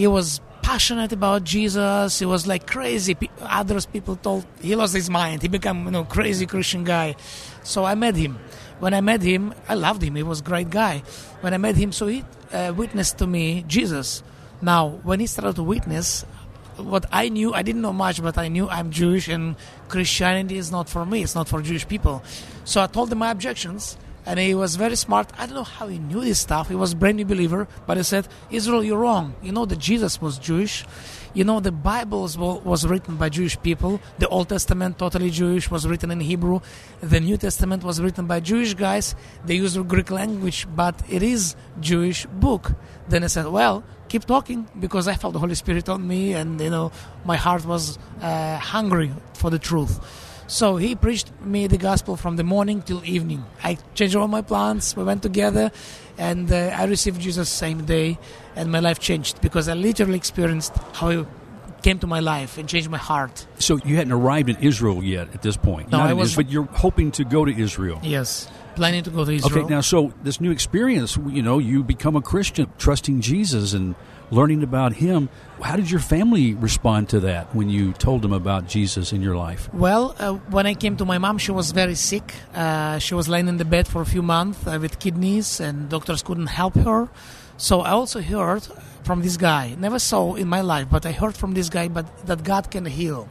he 0.00 0.06
was 0.06 0.40
passionate 0.62 1.12
about 1.12 1.44
Jesus. 1.44 2.18
He 2.18 2.24
was 2.24 2.46
like 2.46 2.66
crazy. 2.66 3.16
Others 3.42 3.86
people 3.86 4.16
told 4.16 4.46
he 4.60 4.74
lost 4.74 4.94
his 4.94 5.10
mind. 5.10 5.42
He 5.42 5.48
became 5.48 5.84
you 5.84 5.90
know 5.90 6.04
crazy 6.04 6.46
Christian 6.46 6.84
guy. 6.84 7.16
So 7.62 7.84
I 7.84 7.94
met 7.94 8.16
him. 8.16 8.38
When 8.78 8.94
I 8.94 9.02
met 9.02 9.20
him, 9.20 9.52
I 9.68 9.74
loved 9.74 10.02
him. 10.02 10.16
He 10.16 10.22
was 10.22 10.40
a 10.40 10.42
great 10.42 10.70
guy. 10.70 11.02
When 11.42 11.52
I 11.52 11.58
met 11.58 11.76
him, 11.76 11.92
so 11.92 12.06
he 12.06 12.24
uh, 12.52 12.72
witnessed 12.74 13.18
to 13.18 13.26
me 13.26 13.64
Jesus. 13.66 14.22
Now, 14.62 15.00
when 15.02 15.20
he 15.20 15.26
started 15.26 15.56
to 15.56 15.62
witness, 15.62 16.24
what 16.76 17.06
I 17.12 17.28
knew, 17.28 17.52
I 17.52 17.62
didn't 17.62 17.82
know 17.82 17.92
much, 17.92 18.22
but 18.22 18.38
I 18.38 18.48
knew 18.48 18.68
I'm 18.68 18.90
Jewish 18.90 19.28
and 19.28 19.56
Christianity 19.88 20.56
is 20.56 20.70
not 20.70 20.88
for 20.88 21.04
me. 21.04 21.22
It's 21.22 21.34
not 21.34 21.48
for 21.48 21.62
Jewish 21.62 21.86
people. 21.86 22.22
So 22.64 22.82
I 22.82 22.86
told 22.86 23.12
him 23.12 23.18
my 23.18 23.30
objections, 23.30 23.96
and 24.26 24.38
he 24.38 24.54
was 24.54 24.76
very 24.76 24.96
smart. 24.96 25.30
I 25.38 25.46
don't 25.46 25.56
know 25.56 25.64
how 25.64 25.88
he 25.88 25.98
knew 25.98 26.20
this 26.20 26.40
stuff. 26.40 26.68
He 26.68 26.74
was 26.74 26.94
brand 26.94 27.16
new 27.16 27.24
believer, 27.24 27.68
but 27.86 27.96
he 27.96 28.02
said, 28.02 28.28
Israel, 28.50 28.84
you're 28.84 28.98
wrong. 28.98 29.34
You 29.42 29.52
know 29.52 29.66
that 29.66 29.78
Jesus 29.78 30.20
was 30.20 30.38
Jewish. 30.38 30.84
You 31.32 31.44
know 31.44 31.60
the 31.60 31.72
Bible 31.72 32.22
was- 32.22 32.86
written 32.86 33.16
by 33.16 33.28
Jewish 33.28 33.60
people. 33.62 34.00
The 34.18 34.28
Old 34.28 34.48
Testament, 34.48 34.98
totally 34.98 35.30
Jewish, 35.30 35.70
was 35.70 35.86
written 35.86 36.10
in 36.10 36.20
Hebrew. 36.20 36.60
The 37.00 37.20
New 37.20 37.36
Testament 37.36 37.84
was 37.84 38.00
written 38.00 38.26
by 38.26 38.40
Jewish 38.40 38.74
guys. 38.74 39.14
They 39.44 39.54
use 39.54 39.74
the 39.74 39.84
Greek 39.84 40.10
language, 40.10 40.66
but 40.74 41.00
it 41.08 41.22
is 41.22 41.54
Jewish 41.80 42.26
book. 42.26 42.72
Then 43.08 43.22
I 43.24 43.28
said, 43.28 43.46
well, 43.46 43.84
keep 44.10 44.24
talking 44.26 44.66
because 44.84 45.08
I 45.08 45.14
felt 45.14 45.32
the 45.32 45.38
Holy 45.38 45.54
Spirit 45.54 45.88
on 45.88 46.00
me, 46.06 46.34
and 46.34 46.60
you 46.60 46.68
know 46.76 46.86
my 47.24 47.36
heart 47.36 47.64
was 47.64 47.98
uh, 48.20 48.58
hungry 48.74 49.10
for 49.40 49.48
the 49.54 49.58
truth. 49.70 49.94
So 50.46 50.76
he 50.76 50.96
preached 50.96 51.30
me 51.54 51.68
the 51.68 51.78
gospel 51.78 52.16
from 52.16 52.34
the 52.36 52.42
morning 52.54 52.82
till 52.82 53.02
evening. 53.04 53.44
I 53.62 53.78
changed 53.94 54.16
all 54.16 54.26
my 54.28 54.42
plans. 54.42 54.96
We 54.96 55.04
went 55.04 55.22
together, 55.22 55.70
and 56.18 56.50
uh, 56.52 56.56
I 56.80 56.84
received 56.94 57.20
Jesus 57.20 57.48
same 57.48 57.84
day, 57.96 58.18
and 58.56 58.70
my 58.76 58.80
life 58.80 58.98
changed 58.98 59.40
because 59.40 59.68
I 59.68 59.74
literally 59.74 60.16
experienced 60.16 60.72
how 60.98 61.08
he 61.10 61.24
came 61.82 61.98
to 62.00 62.06
my 62.06 62.20
life 62.20 62.58
and 62.58 62.68
changed 62.68 62.90
my 62.90 62.98
heart. 62.98 63.46
So, 63.58 63.78
you 63.88 63.96
hadn't 63.96 64.12
arrived 64.12 64.48
in 64.50 64.56
Israel 64.70 65.02
yet 65.02 65.26
at 65.34 65.40
this 65.40 65.56
point. 65.56 65.90
No, 65.90 65.98
Not 65.98 66.10
I 66.10 66.12
was- 66.12 66.32
Israel, 66.32 66.44
but 66.44 66.52
you're 66.52 66.70
hoping 66.86 67.10
to 67.12 67.24
go 67.24 67.44
to 67.44 67.52
Israel. 67.66 67.98
Yes, 68.02 68.48
planning 68.80 69.04
to 69.04 69.10
go 69.10 69.26
to 69.26 69.32
Israel. 69.32 69.64
Okay, 69.64 69.74
now, 69.74 69.82
so 69.82 70.12
this 70.22 70.40
new 70.40 70.50
experience, 70.50 71.18
you 71.28 71.42
know, 71.42 71.58
you 71.58 71.84
become 71.84 72.16
a 72.16 72.22
Christian, 72.22 72.66
trusting 72.78 73.20
Jesus 73.20 73.74
and 73.74 73.94
learning 74.30 74.62
about 74.62 74.94
Him. 74.94 75.28
How 75.60 75.76
did 75.76 75.90
your 75.90 76.00
family 76.00 76.54
respond 76.54 77.10
to 77.10 77.20
that 77.28 77.54
when 77.54 77.68
you 77.68 77.92
told 77.92 78.22
them 78.22 78.32
about 78.32 78.66
Jesus 78.66 79.12
in 79.12 79.20
your 79.20 79.36
life? 79.36 79.68
Well, 79.74 80.16
uh, 80.18 80.32
when 80.48 80.66
I 80.66 80.72
came 80.72 80.96
to 80.96 81.04
my 81.04 81.18
mom, 81.18 81.36
she 81.36 81.52
was 81.52 81.72
very 81.72 81.94
sick. 81.94 82.34
Uh, 82.54 82.98
she 82.98 83.14
was 83.14 83.28
lying 83.28 83.48
in 83.48 83.58
the 83.58 83.66
bed 83.66 83.86
for 83.86 84.00
a 84.00 84.06
few 84.06 84.22
months 84.22 84.66
uh, 84.66 84.78
with 84.80 84.98
kidneys, 84.98 85.60
and 85.60 85.90
doctors 85.90 86.22
couldn't 86.22 86.48
help 86.48 86.74
her. 86.76 87.10
So 87.58 87.82
I 87.82 87.90
also 87.90 88.22
heard 88.22 88.62
from 89.02 89.20
this 89.20 89.36
guy. 89.36 89.76
Never 89.78 89.98
saw 89.98 90.36
in 90.36 90.48
my 90.48 90.62
life, 90.62 90.86
but 90.90 91.04
I 91.04 91.12
heard 91.12 91.36
from 91.36 91.52
this 91.52 91.68
guy, 91.68 91.88
but 91.88 92.06
that 92.26 92.42
God 92.44 92.70
can 92.70 92.86
heal. 92.86 93.28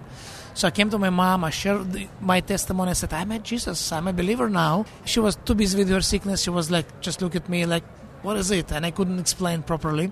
So 0.54 0.68
I 0.68 0.72
came 0.72 0.90
to 0.90 0.98
my 0.98 1.10
mom. 1.10 1.44
I 1.44 1.51
shared 1.51 1.94
the, 1.94 2.07
my 2.19 2.42
testimony. 2.42 2.92
I 2.92 2.94
said, 2.94 3.13
"I 3.13 3.24
met 3.25 3.44
Jesus. 3.44 3.92
I'm 3.92 4.07
a 4.07 4.13
believer 4.13 4.50
now." 4.50 4.86
She 5.06 5.19
was 5.19 5.38
too 5.38 5.56
busy 5.56 5.78
with 5.78 5.90
her 5.90 6.01
sickness. 6.01 6.42
She 6.42 6.50
was 6.50 6.69
like, 6.69 7.00
just 7.01 7.22
look 7.22 7.36
at 7.36 7.48
me, 7.48 7.66
like, 7.66 7.84
"What 8.22 8.36
is 8.38 8.51
it?" 8.51 8.72
And 8.72 8.86
I 8.86 8.92
couldn't 8.92 9.19
explain 9.19 9.63
properly. 9.63 10.12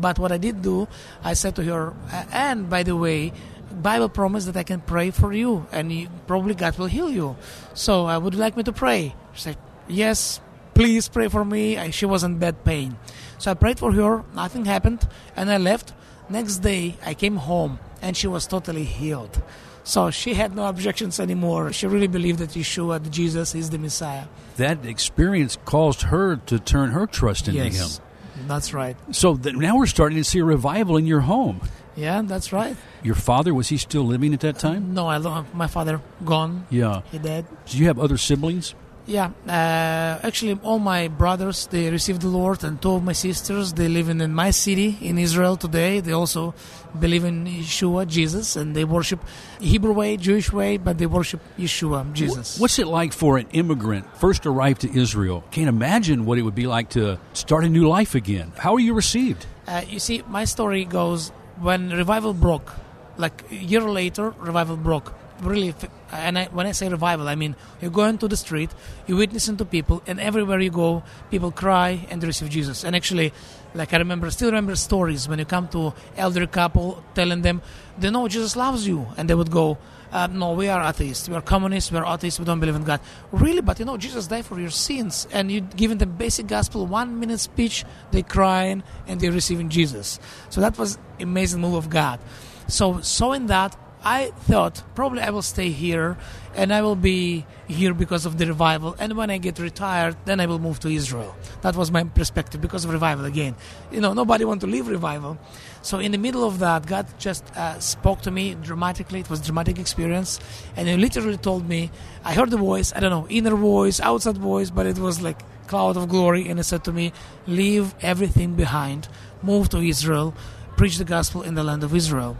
But 0.00 0.18
what 0.18 0.32
I 0.32 0.38
did 0.38 0.62
do, 0.62 0.88
I 1.22 1.34
said 1.34 1.54
to 1.56 1.62
her, 1.64 1.94
"And 2.32 2.68
by 2.68 2.82
the 2.82 2.96
way, 2.96 3.32
Bible 3.70 4.08
promised 4.08 4.46
that 4.46 4.56
I 4.56 4.64
can 4.64 4.80
pray 4.80 5.10
for 5.10 5.32
you, 5.32 5.66
and 5.70 5.92
you, 5.92 6.08
probably 6.26 6.54
God 6.54 6.76
will 6.78 6.86
heal 6.86 7.10
you. 7.10 7.36
So 7.74 8.06
I 8.06 8.18
would 8.18 8.34
like 8.34 8.56
me 8.56 8.62
to 8.64 8.72
pray." 8.72 9.14
She 9.34 9.42
said, 9.42 9.58
"Yes, 9.86 10.40
please 10.74 11.08
pray 11.08 11.28
for 11.28 11.44
me." 11.44 11.78
I, 11.78 11.90
she 11.90 12.06
was 12.06 12.24
in 12.24 12.38
bad 12.38 12.64
pain, 12.64 12.96
so 13.38 13.52
I 13.52 13.54
prayed 13.54 13.78
for 13.78 13.92
her. 13.92 14.24
Nothing 14.34 14.64
happened, 14.64 15.06
and 15.36 15.50
I 15.50 15.58
left. 15.58 15.92
Next 16.28 16.58
day, 16.58 16.96
I 17.04 17.14
came 17.14 17.36
home, 17.36 17.78
and 18.00 18.16
she 18.16 18.26
was 18.26 18.46
totally 18.46 18.84
healed. 18.84 19.42
So 19.84 20.10
she 20.10 20.34
had 20.34 20.56
no 20.56 20.66
objections 20.66 21.20
anymore. 21.20 21.72
She 21.72 21.86
really 21.86 22.06
believed 22.06 22.38
that 22.38 22.50
Yeshua, 22.50 23.02
that 23.02 23.10
Jesus, 23.10 23.54
is 23.54 23.70
the 23.70 23.78
Messiah. 23.78 24.24
That 24.56 24.84
experience 24.86 25.58
caused 25.64 26.02
her 26.02 26.36
to 26.36 26.58
turn 26.58 26.90
her 26.90 27.06
trust 27.06 27.48
into 27.48 27.62
yes, 27.62 27.98
Him. 27.98 28.04
that's 28.48 28.72
right. 28.72 28.96
So 29.12 29.34
that 29.34 29.54
now 29.54 29.76
we're 29.76 29.86
starting 29.86 30.16
to 30.16 30.24
see 30.24 30.38
a 30.38 30.44
revival 30.44 30.96
in 30.96 31.06
your 31.06 31.20
home. 31.20 31.60
Yeah, 31.96 32.22
that's 32.22 32.52
right. 32.52 32.76
Your 33.02 33.14
father, 33.14 33.54
was 33.54 33.68
he 33.68 33.76
still 33.76 34.02
living 34.02 34.34
at 34.34 34.40
that 34.40 34.58
time? 34.58 34.94
No, 34.94 35.06
I 35.06 35.18
my 35.52 35.66
father 35.68 36.00
gone. 36.24 36.66
Yeah. 36.70 37.02
He 37.12 37.18
died. 37.18 37.46
Do 37.66 37.78
you 37.78 37.86
have 37.86 37.98
other 37.98 38.16
siblings? 38.16 38.74
Yeah, 39.06 39.32
uh, 39.46 40.26
actually, 40.26 40.58
all 40.62 40.78
my 40.78 41.08
brothers 41.08 41.66
they 41.66 41.90
received 41.90 42.22
the 42.22 42.28
Lord, 42.28 42.64
and 42.64 42.80
two 42.80 42.92
of 42.92 43.04
my 43.04 43.12
sisters 43.12 43.74
they 43.74 43.86
live 43.86 44.08
in, 44.08 44.22
in 44.22 44.32
my 44.32 44.50
city 44.50 44.96
in 45.02 45.18
Israel 45.18 45.56
today. 45.56 46.00
They 46.00 46.12
also 46.12 46.54
believe 46.98 47.24
in 47.24 47.44
Yeshua, 47.44 48.08
Jesus, 48.08 48.56
and 48.56 48.74
they 48.74 48.84
worship 48.84 49.20
Hebrew 49.60 49.92
way, 49.92 50.16
Jewish 50.16 50.50
way, 50.50 50.78
but 50.78 50.96
they 50.96 51.04
worship 51.04 51.40
Yeshua, 51.58 52.10
Jesus. 52.14 52.58
What's 52.58 52.78
it 52.78 52.86
like 52.86 53.12
for 53.12 53.36
an 53.36 53.46
immigrant 53.52 54.06
first 54.16 54.46
arrived 54.46 54.80
to 54.82 54.98
Israel? 54.98 55.44
Can't 55.50 55.68
imagine 55.68 56.24
what 56.24 56.38
it 56.38 56.42
would 56.42 56.54
be 56.54 56.66
like 56.66 56.88
to 56.90 57.18
start 57.34 57.64
a 57.64 57.68
new 57.68 57.86
life 57.86 58.14
again. 58.14 58.52
How 58.56 58.72
are 58.74 58.80
you 58.80 58.94
received? 58.94 59.44
Uh, 59.66 59.82
you 59.86 59.98
see, 59.98 60.22
my 60.28 60.46
story 60.46 60.86
goes 60.86 61.28
when 61.60 61.90
revival 61.90 62.32
broke, 62.32 62.72
like 63.18 63.44
a 63.50 63.54
year 63.54 63.82
later, 63.82 64.30
revival 64.38 64.78
broke. 64.78 65.12
Really, 65.44 65.74
and 66.10 66.38
I, 66.38 66.46
when 66.46 66.66
I 66.66 66.72
say 66.72 66.88
revival, 66.88 67.28
I 67.28 67.34
mean 67.34 67.54
you 67.80 67.90
go 67.90 68.04
into 68.04 68.28
the 68.28 68.36
street, 68.36 68.70
you 69.06 69.16
witnessing 69.16 69.56
to 69.58 69.64
people, 69.64 70.02
and 70.06 70.18
everywhere 70.18 70.60
you 70.60 70.70
go, 70.70 71.02
people 71.30 71.52
cry 71.52 72.06
and 72.10 72.22
receive 72.22 72.48
Jesus. 72.48 72.84
And 72.84 72.96
actually, 72.96 73.32
like 73.74 73.92
I 73.92 73.98
remember, 73.98 74.30
still 74.30 74.48
remember 74.48 74.74
stories 74.76 75.28
when 75.28 75.38
you 75.38 75.44
come 75.44 75.68
to 75.68 75.92
elder 76.16 76.46
couple 76.46 77.04
telling 77.14 77.42
them, 77.42 77.60
they 77.98 78.10
know 78.10 78.26
Jesus 78.28 78.56
loves 78.56 78.86
you, 78.86 79.06
and 79.16 79.28
they 79.28 79.34
would 79.34 79.50
go, 79.50 79.78
uh, 80.12 80.28
no, 80.28 80.52
we 80.52 80.68
are 80.68 80.80
atheists, 80.88 81.28
we 81.28 81.34
are 81.34 81.42
communists, 81.42 81.90
we 81.90 81.98
are 81.98 82.14
atheists, 82.14 82.38
we 82.38 82.46
don't 82.46 82.60
believe 82.60 82.76
in 82.76 82.84
God. 82.84 83.00
Really, 83.32 83.60
but 83.60 83.80
you 83.80 83.84
know, 83.84 83.96
Jesus 83.96 84.28
died 84.28 84.46
for 84.46 84.58
your 84.60 84.70
sins, 84.70 85.26
and 85.32 85.50
you 85.50 85.60
giving 85.60 85.98
them 85.98 86.16
basic 86.16 86.46
gospel, 86.46 86.86
one 86.86 87.18
minute 87.18 87.40
speech, 87.40 87.84
they 88.12 88.22
crying 88.22 88.84
and 89.08 89.20
they 89.20 89.28
receiving 89.28 89.68
Jesus. 89.68 90.20
So 90.50 90.60
that 90.60 90.78
was 90.78 90.98
amazing 91.18 91.60
move 91.60 91.74
of 91.74 91.90
God. 91.90 92.20
So, 92.68 93.00
so 93.00 93.32
in 93.32 93.46
that, 93.46 93.76
I 94.04 94.32
thought 94.48 94.82
probably 94.94 95.22
I 95.22 95.30
will 95.30 95.42
stay 95.42 95.70
here 95.70 96.18
and 96.54 96.72
I 96.72 96.82
will 96.82 96.94
be 96.94 97.46
here 97.66 97.94
because 97.94 98.26
of 98.26 98.36
the 98.36 98.46
revival. 98.46 98.94
And 98.98 99.16
when 99.16 99.30
I 99.30 99.38
get 99.38 99.58
retired, 99.58 100.16
then 100.26 100.40
I 100.40 100.46
will 100.46 100.58
move 100.58 100.78
to 100.80 100.88
Israel. 100.88 101.34
That 101.62 101.74
was 101.74 101.90
my 101.90 102.04
perspective 102.04 102.60
because 102.60 102.84
of 102.84 102.92
revival 102.92 103.24
again. 103.24 103.54
You 103.90 104.02
know, 104.02 104.12
nobody 104.12 104.44
want 104.44 104.60
to 104.60 104.66
leave 104.66 104.88
revival. 104.88 105.38
So 105.80 105.98
in 105.98 106.12
the 106.12 106.18
middle 106.18 106.44
of 106.44 106.58
that, 106.58 106.86
God 106.86 107.06
just 107.18 107.44
uh, 107.56 107.78
spoke 107.80 108.20
to 108.22 108.30
me 108.30 108.54
dramatically. 108.54 109.20
It 109.20 109.30
was 109.30 109.40
dramatic 109.40 109.78
experience. 109.78 110.38
And 110.76 110.86
He 110.86 110.96
literally 110.96 111.38
told 111.38 111.66
me, 111.66 111.90
I 112.24 112.34
heard 112.34 112.50
the 112.50 112.58
voice, 112.58 112.92
I 112.94 113.00
don't 113.00 113.10
know, 113.10 113.26
inner 113.28 113.56
voice, 113.56 114.00
outside 114.00 114.36
voice, 114.36 114.68
but 114.68 114.84
it 114.84 114.98
was 114.98 115.22
like 115.22 115.42
cloud 115.66 115.96
of 115.96 116.10
glory. 116.10 116.48
And 116.48 116.58
He 116.58 116.62
said 116.62 116.84
to 116.84 116.92
me, 116.92 117.12
leave 117.46 117.94
everything 118.02 118.54
behind, 118.54 119.08
move 119.42 119.70
to 119.70 119.78
Israel, 119.78 120.34
preach 120.76 120.98
the 120.98 121.04
gospel 121.04 121.40
in 121.40 121.54
the 121.54 121.64
land 121.64 121.82
of 121.82 121.94
Israel. 121.94 122.36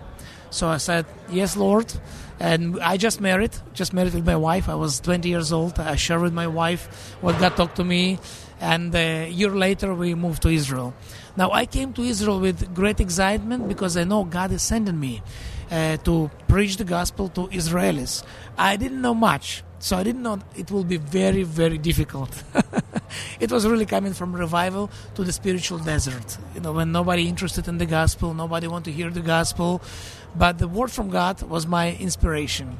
So 0.54 0.68
I 0.68 0.76
said, 0.76 1.04
Yes, 1.30 1.56
Lord. 1.56 1.92
And 2.38 2.80
I 2.80 2.96
just 2.96 3.20
married, 3.20 3.50
just 3.72 3.92
married 3.92 4.14
with 4.14 4.24
my 4.24 4.36
wife. 4.36 4.68
I 4.68 4.76
was 4.76 5.00
20 5.00 5.28
years 5.28 5.52
old. 5.52 5.78
I 5.80 5.96
shared 5.96 6.22
with 6.22 6.32
my 6.32 6.46
wife 6.46 7.16
what 7.20 7.38
God 7.40 7.56
talked 7.56 7.76
to 7.76 7.84
me. 7.84 8.18
And 8.60 8.94
a 8.94 9.28
year 9.28 9.50
later, 9.50 9.94
we 9.94 10.14
moved 10.14 10.42
to 10.42 10.48
Israel. 10.48 10.94
Now, 11.36 11.50
I 11.50 11.66
came 11.66 11.92
to 11.94 12.02
Israel 12.02 12.38
with 12.38 12.72
great 12.72 13.00
excitement 13.00 13.66
because 13.66 13.96
I 13.96 14.04
know 14.04 14.22
God 14.24 14.52
is 14.52 14.62
sending 14.62 14.98
me 14.98 15.22
uh, 15.70 15.96
to 15.98 16.30
preach 16.46 16.76
the 16.76 16.84
gospel 16.84 17.28
to 17.30 17.48
Israelis. 17.48 18.22
I 18.56 18.76
didn't 18.76 19.02
know 19.02 19.14
much, 19.14 19.64
so 19.80 19.96
I 19.96 20.02
didn't 20.02 20.22
know 20.22 20.38
it 20.56 20.70
will 20.70 20.84
be 20.84 20.98
very, 20.98 21.42
very 21.42 21.78
difficult. 21.78 22.44
it 23.40 23.50
was 23.50 23.66
really 23.66 23.86
coming 23.86 24.12
from 24.12 24.34
revival 24.34 24.90
to 25.16 25.24
the 25.24 25.32
spiritual 25.32 25.78
desert. 25.78 26.38
You 26.54 26.60
know, 26.60 26.72
when 26.72 26.92
nobody 26.92 27.28
interested 27.28 27.68
in 27.68 27.78
the 27.78 27.86
gospel, 27.86 28.34
nobody 28.34 28.66
want 28.66 28.84
to 28.86 28.92
hear 28.92 29.10
the 29.10 29.20
gospel, 29.20 29.82
but 30.36 30.58
the 30.58 30.68
word 30.68 30.90
from 30.90 31.10
God 31.10 31.42
was 31.42 31.66
my 31.66 31.92
inspiration. 31.96 32.78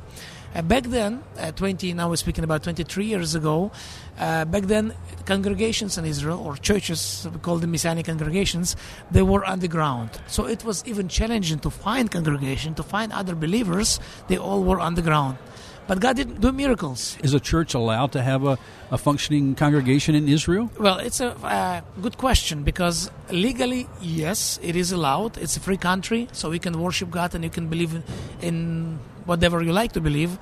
Uh, 0.55 0.63
back 0.63 0.85
then, 0.85 1.23
uh, 1.39 1.51
20, 1.51 1.93
now 1.95 2.09
we're 2.09 2.17
speaking 2.17 2.45
about 2.45 2.63
23 2.63 3.07
years 3.07 3.35
ago, 3.35 3.73
uh, 4.19 4.45
back 4.45 4.63
then, 4.65 4.95
congregations 5.25 5.99
in 5.99 6.05
Israel, 6.05 6.39
or 6.39 6.55
churches, 6.57 7.27
we 7.33 7.41
call 7.41 7.59
them 7.59 7.73
Messianic 7.73 8.07
congregations, 8.07 8.77
they 9.11 9.23
were 9.23 9.45
underground. 9.45 10.11
So 10.29 10.47
it 10.47 10.65
was 10.65 10.85
even 10.87 11.09
challenging 11.09 11.59
to 11.61 11.71
find 11.71 12.09
congregation, 12.09 12.75
to 12.75 12.85
find 12.85 13.13
other 13.13 13.35
believers, 13.35 13.99
they 14.29 14.37
all 14.37 14.63
were 14.63 14.79
underground. 14.79 15.39
But 15.87 16.01
God 16.01 16.17
didn't 16.17 16.41
do 16.41 16.51
miracles. 16.51 17.19
Is 17.23 17.35
a 17.35 17.41
church 17.41 17.75
allowed 17.75 18.13
to 18.13 18.23
have 18.23 18.45
a, 18.45 18.59
a 18.91 18.97
functioning 18.97 19.55
congregation 19.55 20.15
in 20.15 20.29
Israel? 20.29 20.71
Well, 20.79 20.99
it's 20.99 21.21
a 21.21 21.33
uh, 21.45 21.83
good 22.01 22.17
question 22.17 22.63
because 22.63 23.11
legally, 23.31 23.87
yes, 24.01 24.59
it 24.63 24.77
is 24.77 24.93
allowed. 24.93 25.37
It's 25.37 25.57
a 25.57 25.61
free 25.61 25.77
country, 25.77 26.29
so 26.33 26.49
we 26.49 26.59
can 26.59 26.81
worship 26.81 27.11
God 27.11 27.35
and 27.35 27.45
you 27.45 27.51
can 27.51 27.69
believe 27.69 27.95
in, 27.95 28.03
in 28.41 28.99
whatever 29.27 29.63
you 29.63 29.73
like 29.73 29.93
to 29.93 30.01
believe. 30.01 30.39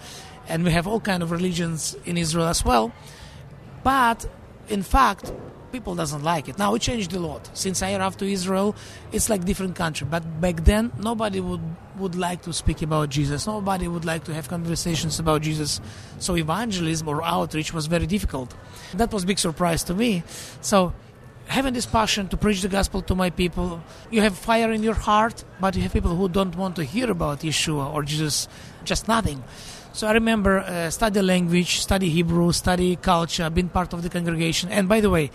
And 0.48 0.64
we 0.64 0.70
have 0.70 0.86
all 0.86 1.00
kind 1.00 1.22
of 1.22 1.30
religions 1.30 1.96
in 2.04 2.16
Israel 2.16 2.46
as 2.46 2.64
well. 2.64 2.92
But 3.82 4.26
in 4.68 4.82
fact, 4.82 5.32
people 5.72 5.94
doesn't 5.94 6.22
like 6.22 6.48
it. 6.48 6.58
Now 6.58 6.74
it 6.74 6.82
changed 6.82 7.12
a 7.14 7.18
lot. 7.18 7.50
Since 7.54 7.82
I 7.82 7.94
arrived 7.94 8.18
to 8.20 8.26
Israel, 8.26 8.76
it's 9.10 9.28
like 9.28 9.44
different 9.44 9.74
country. 9.74 10.06
But 10.08 10.40
back 10.40 10.64
then, 10.64 10.92
nobody 10.98 11.40
would 11.40 11.62
would 11.96 12.14
like 12.14 12.42
to 12.42 12.52
speak 12.52 12.82
about 12.82 13.10
Jesus. 13.10 13.46
Nobody 13.46 13.88
would 13.88 14.04
like 14.04 14.24
to 14.24 14.34
have 14.34 14.48
conversations 14.48 15.18
about 15.18 15.42
Jesus. 15.42 15.80
So 16.18 16.36
evangelism 16.36 17.08
or 17.08 17.22
outreach 17.22 17.72
was 17.74 17.86
very 17.86 18.06
difficult. 18.06 18.54
That 18.94 19.12
was 19.12 19.24
big 19.24 19.38
surprise 19.38 19.82
to 19.84 19.94
me. 19.94 20.22
So 20.60 20.92
having 21.46 21.74
this 21.74 21.86
passion 21.86 22.28
to 22.28 22.36
preach 22.36 22.62
the 22.62 22.68
gospel 22.68 23.02
to 23.02 23.14
my 23.14 23.30
people, 23.30 23.82
you 24.10 24.20
have 24.22 24.36
fire 24.36 24.72
in 24.72 24.82
your 24.82 24.94
heart, 24.94 25.44
but 25.60 25.76
you 25.76 25.82
have 25.82 25.92
people 25.92 26.14
who 26.16 26.28
don't 26.28 26.56
want 26.56 26.76
to 26.76 26.84
hear 26.84 27.10
about 27.10 27.40
Yeshua 27.40 27.92
or 27.92 28.02
Jesus, 28.02 28.48
just 28.84 29.08
nothing. 29.08 29.42
So 29.92 30.06
I 30.06 30.12
remember 30.12 30.60
uh, 30.60 30.88
study 30.88 31.20
language, 31.20 31.80
study 31.80 32.08
Hebrew, 32.08 32.52
study 32.52 32.96
culture, 32.96 33.50
been 33.50 33.68
part 33.68 33.92
of 33.92 34.02
the 34.02 34.08
congregation. 34.08 34.70
And 34.70 34.88
by 34.88 35.00
the 35.00 35.10
way, 35.10 35.30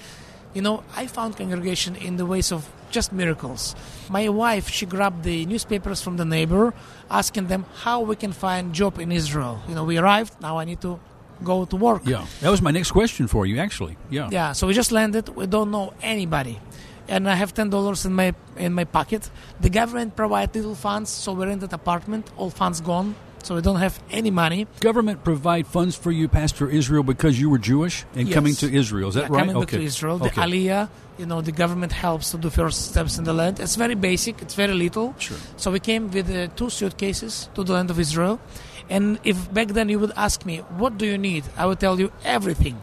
you 0.57 0.63
know, 0.63 0.83
I 0.95 1.05
found 1.05 1.37
congregation 1.37 1.95
in 1.95 2.17
the 2.17 2.25
ways 2.25 2.51
of 2.51 2.67
just 2.89 3.13
miracles. 3.13 3.75
My 4.09 4.27
wife, 4.43 4.65
she 4.77 4.85
grabbed 4.87 5.21
the 5.23 5.45
newspapers 5.45 6.01
from 6.01 6.17
the 6.17 6.25
neighbor, 6.25 6.73
asking 7.11 7.45
them 7.45 7.65
how 7.83 7.97
we 8.01 8.15
can 8.15 8.33
find 8.33 8.73
job 8.73 8.93
in 8.99 9.11
Israel. 9.11 9.55
You 9.69 9.75
know, 9.75 9.83
we 9.83 9.95
arrived, 9.99 10.33
now 10.41 10.57
I 10.57 10.65
need 10.65 10.81
to 10.81 10.99
go 11.43 11.65
to 11.65 11.75
work. 11.75 12.01
Yeah, 12.05 12.25
that 12.41 12.49
was 12.49 12.61
my 12.67 12.71
next 12.71 12.89
question 12.89 13.27
for 13.27 13.45
you, 13.45 13.59
actually. 13.59 13.95
Yeah. 14.09 14.29
Yeah, 14.31 14.53
so 14.53 14.65
we 14.65 14.73
just 14.73 14.91
landed. 14.91 15.29
We 15.29 15.45
don't 15.45 15.69
know 15.69 15.93
anybody. 16.01 16.59
And 17.07 17.29
I 17.29 17.35
have 17.35 17.53
ten 17.53 17.69
dollars 17.69 17.99
in 18.07 18.13
my 18.21 18.29
in 18.65 18.73
my 18.73 18.85
pocket. 18.97 19.29
The 19.61 19.69
government 19.69 20.15
provide 20.21 20.49
little 20.55 20.75
funds, 20.87 21.09
so 21.23 21.33
we 21.37 21.45
rented 21.45 21.71
apartment. 21.71 22.23
All 22.35 22.49
funds 22.49 22.81
gone 22.81 23.15
so 23.47 23.55
we 23.55 23.61
don't 23.61 23.77
have 23.77 23.97
any 24.11 24.29
money. 24.29 24.67
Government 24.81 25.23
provide 25.23 25.67
funds 25.67 25.95
for 25.95 26.11
you, 26.11 26.27
Pastor 26.27 26.69
Israel, 26.69 27.01
because 27.01 27.39
you 27.39 27.49
were 27.49 27.57
Jewish 27.57 28.03
and 28.13 28.27
yes. 28.27 28.35
coming 28.35 28.53
to 28.55 28.67
Israel. 28.81 29.07
Is 29.07 29.15
that 29.15 29.29
yeah, 29.29 29.35
right? 29.35 29.45
Coming 29.47 29.63
okay. 29.63 29.77
to 29.77 29.83
Israel, 29.83 30.17
the 30.17 30.31
Aliyah, 30.31 30.89
you 31.17 31.25
know, 31.25 31.39
the 31.39 31.53
government 31.53 31.93
helps 31.93 32.31
to 32.31 32.37
do 32.37 32.49
first 32.49 32.89
steps 32.89 33.17
in 33.17 33.23
the 33.23 33.31
land. 33.31 33.61
It's 33.61 33.77
very 33.77 33.95
basic. 33.95 34.41
It's 34.41 34.53
very 34.53 34.73
little. 34.73 35.15
Sure. 35.17 35.37
So 35.55 35.71
we 35.71 35.79
came 35.79 36.11
with 36.11 36.29
uh, 36.29 36.47
two 36.57 36.69
suitcases 36.69 37.49
to 37.55 37.63
the 37.63 37.71
land 37.71 37.89
of 37.89 37.97
Israel, 38.01 38.41
and 38.89 39.17
if 39.23 39.37
back 39.53 39.69
then 39.69 39.87
you 39.87 39.99
would 39.99 40.15
ask 40.17 40.45
me, 40.45 40.57
"What 40.81 40.97
do 40.97 41.05
you 41.05 41.17
need?" 41.17 41.43
I 41.55 41.65
would 41.67 41.79
tell 41.79 41.97
you 42.03 42.11
everything 42.25 42.77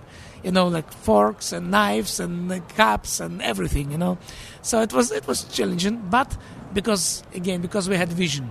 you 0.44 0.52
know, 0.52 0.68
like 0.68 0.92
forks 0.92 1.52
and 1.52 1.70
knives 1.70 2.20
and 2.20 2.34
cups 2.76 3.18
and 3.18 3.40
everything, 3.40 3.90
you 3.90 3.96
know. 3.96 4.18
So 4.60 4.82
it 4.82 4.92
was 4.92 5.10
it 5.10 5.26
was 5.26 5.44
challenging, 5.44 5.96
but 6.10 6.36
because 6.74 7.22
again 7.34 7.62
because 7.62 7.88
we 7.88 7.96
had 7.96 8.10
vision, 8.12 8.50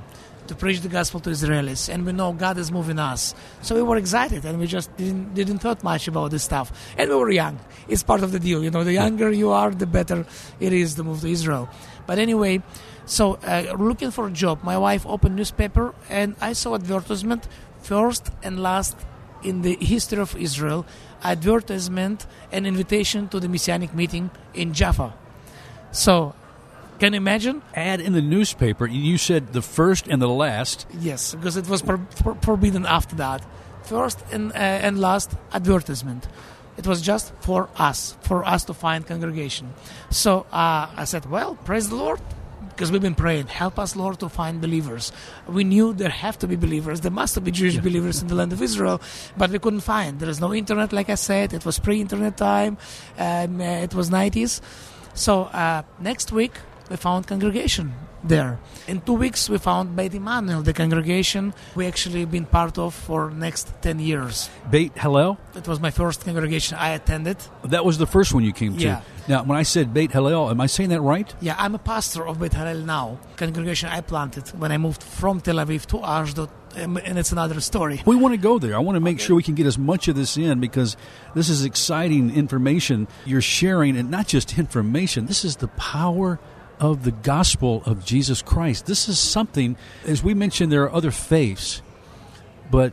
to 0.54 0.60
preach 0.60 0.82
the 0.82 0.90
gospel 0.90 1.20
to 1.20 1.30
Israelis, 1.30 1.90
and 1.92 2.06
we 2.06 2.12
know 2.12 2.32
God 2.32 2.58
is 2.58 2.72
moving 2.72 3.00
us. 3.00 3.34
So 3.62 3.76
we 3.76 3.82
were 3.82 3.98
excited, 3.98 4.46
and 4.46 4.60
we 4.60 4.68
just 4.68 4.96
didn't 4.98 5.34
didn't 5.34 5.60
thought 5.60 5.84
much 5.84 6.08
about 6.08 6.32
this 6.32 6.44
stuff. 6.44 6.72
And 6.98 7.10
we 7.10 7.16
were 7.16 7.32
young. 7.32 7.60
It's 7.88 8.04
part 8.04 8.22
of 8.24 8.32
the 8.32 8.40
deal, 8.40 8.64
you 8.64 8.70
know. 8.70 8.84
The 8.84 8.94
younger 8.94 9.32
you 9.32 9.50
are, 9.52 9.72
the 9.72 9.88
better 9.88 10.26
it 10.60 10.74
is 10.74 10.96
to 10.96 11.04
move 11.04 11.22
to 11.22 11.28
Israel. 11.28 11.70
But 12.06 12.20
anyway, 12.20 12.62
so 13.06 13.24
uh, 13.44 13.74
looking 13.78 14.12
for 14.12 14.28
a 14.28 14.32
job, 14.32 14.64
my 14.64 14.78
wife 14.78 15.04
opened 15.08 15.36
newspaper, 15.36 15.96
and 16.10 16.36
I 16.40 16.54
saw 16.54 16.76
advertisement 16.76 17.48
first 17.82 18.30
and 18.44 18.62
last 18.62 18.96
in 19.42 19.62
the 19.62 19.76
history 19.82 20.22
of 20.22 20.36
Israel, 20.38 20.86
advertisement 21.24 22.28
and 22.52 22.68
invitation 22.68 23.28
to 23.30 23.40
the 23.40 23.50
messianic 23.50 23.94
meeting 23.94 24.30
in 24.54 24.74
Jaffa. 24.74 25.14
So 25.92 26.36
can 27.00 27.14
you 27.14 27.18
imagine? 27.18 27.62
Ad 27.76 28.00
in 28.00 28.14
the 28.14 28.22
newspaper. 28.22 28.86
You 28.86 29.18
said 29.18 29.54
the 29.54 29.62
first 29.62 30.08
and 30.08 30.22
the 30.22 30.28
last. 30.28 30.86
Yes, 31.00 31.36
because 31.36 31.58
it 31.58 31.68
was 31.68 31.82
for, 31.82 32.00
for, 32.22 32.36
forbidden 32.36 32.86
after 32.86 33.16
that. 33.18 33.44
First 33.84 34.24
and, 34.32 34.52
uh, 34.52 34.56
and 34.56 35.00
last 35.00 35.32
advertisement. 35.52 36.28
It 36.78 36.88
was 36.88 37.02
just 37.02 37.34
for 37.42 37.70
us, 37.78 38.18
for 38.22 38.44
us 38.44 38.64
to 38.66 38.74
find 38.74 39.06
congregation. 39.06 39.74
So 40.10 40.48
uh, 40.52 40.90
I 40.96 41.04
said, 41.04 41.30
well, 41.30 41.56
praise 41.66 41.90
the 41.90 41.96
Lord 41.96 42.20
because 42.70 42.92
we've 42.92 43.02
been 43.02 43.16
praying, 43.16 43.48
help 43.48 43.78
us, 43.78 43.96
Lord, 43.96 44.20
to 44.20 44.30
find 44.30 44.60
believers. 44.60 45.12
We 45.48 45.64
knew 45.64 45.94
there 45.94 46.10
have 46.10 46.40
to 46.40 46.48
be 46.48 46.56
believers. 46.56 47.02
There 47.02 47.12
must 47.12 47.42
be 47.44 47.52
Jewish 47.52 47.76
yeah. 47.76 47.82
believers 47.82 48.22
in 48.22 48.28
the 48.28 48.36
land 48.36 48.52
of 48.52 48.62
Israel, 48.62 49.00
but 49.38 49.52
we 49.52 49.60
couldn't 49.60 49.82
find. 49.82 50.20
There 50.20 50.30
is 50.30 50.42
no 50.42 50.54
internet, 50.54 50.92
like 50.92 51.10
I 51.10 51.16
said. 51.16 51.54
It 51.54 51.66
was 51.66 51.78
pre-internet 51.78 52.38
time. 52.38 52.78
Um, 53.18 53.62
uh, 53.62 53.64
it 53.64 53.94
was 53.94 54.10
90s. 54.10 54.62
So 55.14 55.44
uh, 55.44 55.84
next 56.00 56.32
week, 56.32 56.54
we 56.90 56.96
found 56.98 57.28
congregation 57.28 57.94
there. 58.24 58.60
In 58.88 59.02
two 59.02 59.14
weeks, 59.14 59.50
we 59.50 59.58
found 59.58 59.96
Beit 59.96 60.14
Emmanuel, 60.14 60.62
the 60.62 60.74
congregation 60.74 61.54
we 61.76 61.86
actually 61.88 62.26
been 62.26 62.46
part 62.46 62.78
of 62.78 62.94
for 62.94 63.32
next 63.32 63.74
10 63.82 64.00
years. 64.00 64.50
Beit 64.70 64.96
Hallel? 64.96 65.38
It 65.56 65.68
was 65.68 65.80
my 65.80 65.92
first 65.92 66.24
congregation 66.24 66.78
I 66.78 66.90
attended. 66.90 67.38
That 67.64 67.86
was 67.86 67.98
the 67.98 68.08
first 68.08 68.34
one 68.34 68.44
you 68.44 68.54
came 68.54 68.74
yeah. 68.74 69.02
to. 69.26 69.32
Now, 69.32 69.44
when 69.44 69.58
I 69.58 69.64
said 69.64 69.94
Beit 69.94 70.12
Hallel, 70.12 70.52
am 70.52 70.60
I 70.62 70.68
saying 70.68 70.90
that 70.90 71.02
right? 71.02 71.34
Yeah, 71.42 71.56
I'm 71.58 71.76
a 71.76 71.80
pastor 71.80 72.26
of 72.26 72.40
Beit 72.40 72.54
Hallel 72.54 72.86
now, 72.86 73.20
congregation 73.36 73.90
I 73.90 74.02
planted 74.02 74.48
when 74.60 74.72
I 74.72 74.78
moved 74.78 75.04
from 75.04 75.42
Tel 75.42 75.56
Aviv 75.56 75.86
to 75.88 76.00
Ashdod 76.04 76.50
um, 76.76 76.98
and 76.98 77.20
it's 77.20 77.32
another 77.32 77.60
story. 77.62 78.02
We 78.06 78.16
want 78.16 78.34
to 78.34 78.38
go 78.38 78.58
there. 78.58 78.76
I 78.76 78.80
want 78.80 78.96
to 78.96 79.00
make 79.00 79.18
okay. 79.18 79.26
sure 79.26 79.36
we 79.36 79.44
can 79.44 79.54
get 79.54 79.68
as 79.68 79.78
much 79.78 80.08
of 80.08 80.16
this 80.16 80.38
in 80.38 80.60
because 80.60 80.98
this 81.36 81.50
is 81.50 81.66
exciting 81.66 82.36
information 82.36 83.08
you're 83.26 83.42
sharing, 83.42 83.96
and 83.96 84.10
not 84.10 84.28
just 84.28 84.58
information. 84.58 85.28
This 85.28 85.46
is 85.46 85.58
the 85.58 85.68
power 85.68 86.40
of 86.84 87.04
the 87.04 87.12
gospel 87.12 87.82
of 87.86 88.04
Jesus 88.04 88.42
Christ. 88.42 88.86
This 88.86 89.08
is 89.08 89.18
something, 89.18 89.78
as 90.06 90.22
we 90.22 90.34
mentioned, 90.34 90.70
there 90.72 90.84
are 90.84 90.94
other 90.94 91.12
faiths, 91.12 91.82
but 92.70 92.92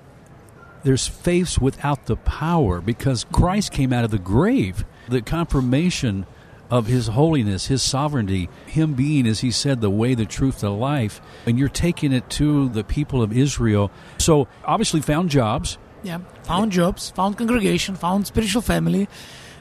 there's 0.85 1.09
faiths 1.09 1.59
without 1.59 2.07
the 2.07 2.17
power 2.17 2.81
because 2.81 3.25
Christ 3.25 3.73
came 3.73 3.93
out 3.93 4.05
of 4.05 4.13
the 4.13 4.19
grave. 4.19 4.85
The 5.09 5.23
confirmation 5.23 6.25
of 6.71 6.87
his 6.87 7.09
holiness, 7.09 7.67
his 7.67 7.83
sovereignty, 7.83 8.49
him 8.65 8.95
being, 8.95 9.27
as 9.27 9.41
he 9.41 9.51
said, 9.51 9.81
the 9.81 9.91
way, 9.91 10.15
the 10.15 10.25
truth, 10.25 10.61
the 10.61 10.71
life, 10.71 11.21
and 11.45 11.59
you're 11.59 11.69
taking 11.69 12.13
it 12.13 12.31
to 12.31 12.69
the 12.69 12.85
people 12.85 13.23
of 13.23 13.37
Israel. 13.37 13.91
So 14.19 14.47
obviously 14.65 15.01
found 15.01 15.31
jobs. 15.31 15.79
Yeah, 16.05 16.21
found 16.45 16.71
jobs, 16.71 17.11
found 17.11 17.37
congregation, 17.37 17.97
found 17.97 18.29
spiritual 18.29 18.63
family 18.63 19.09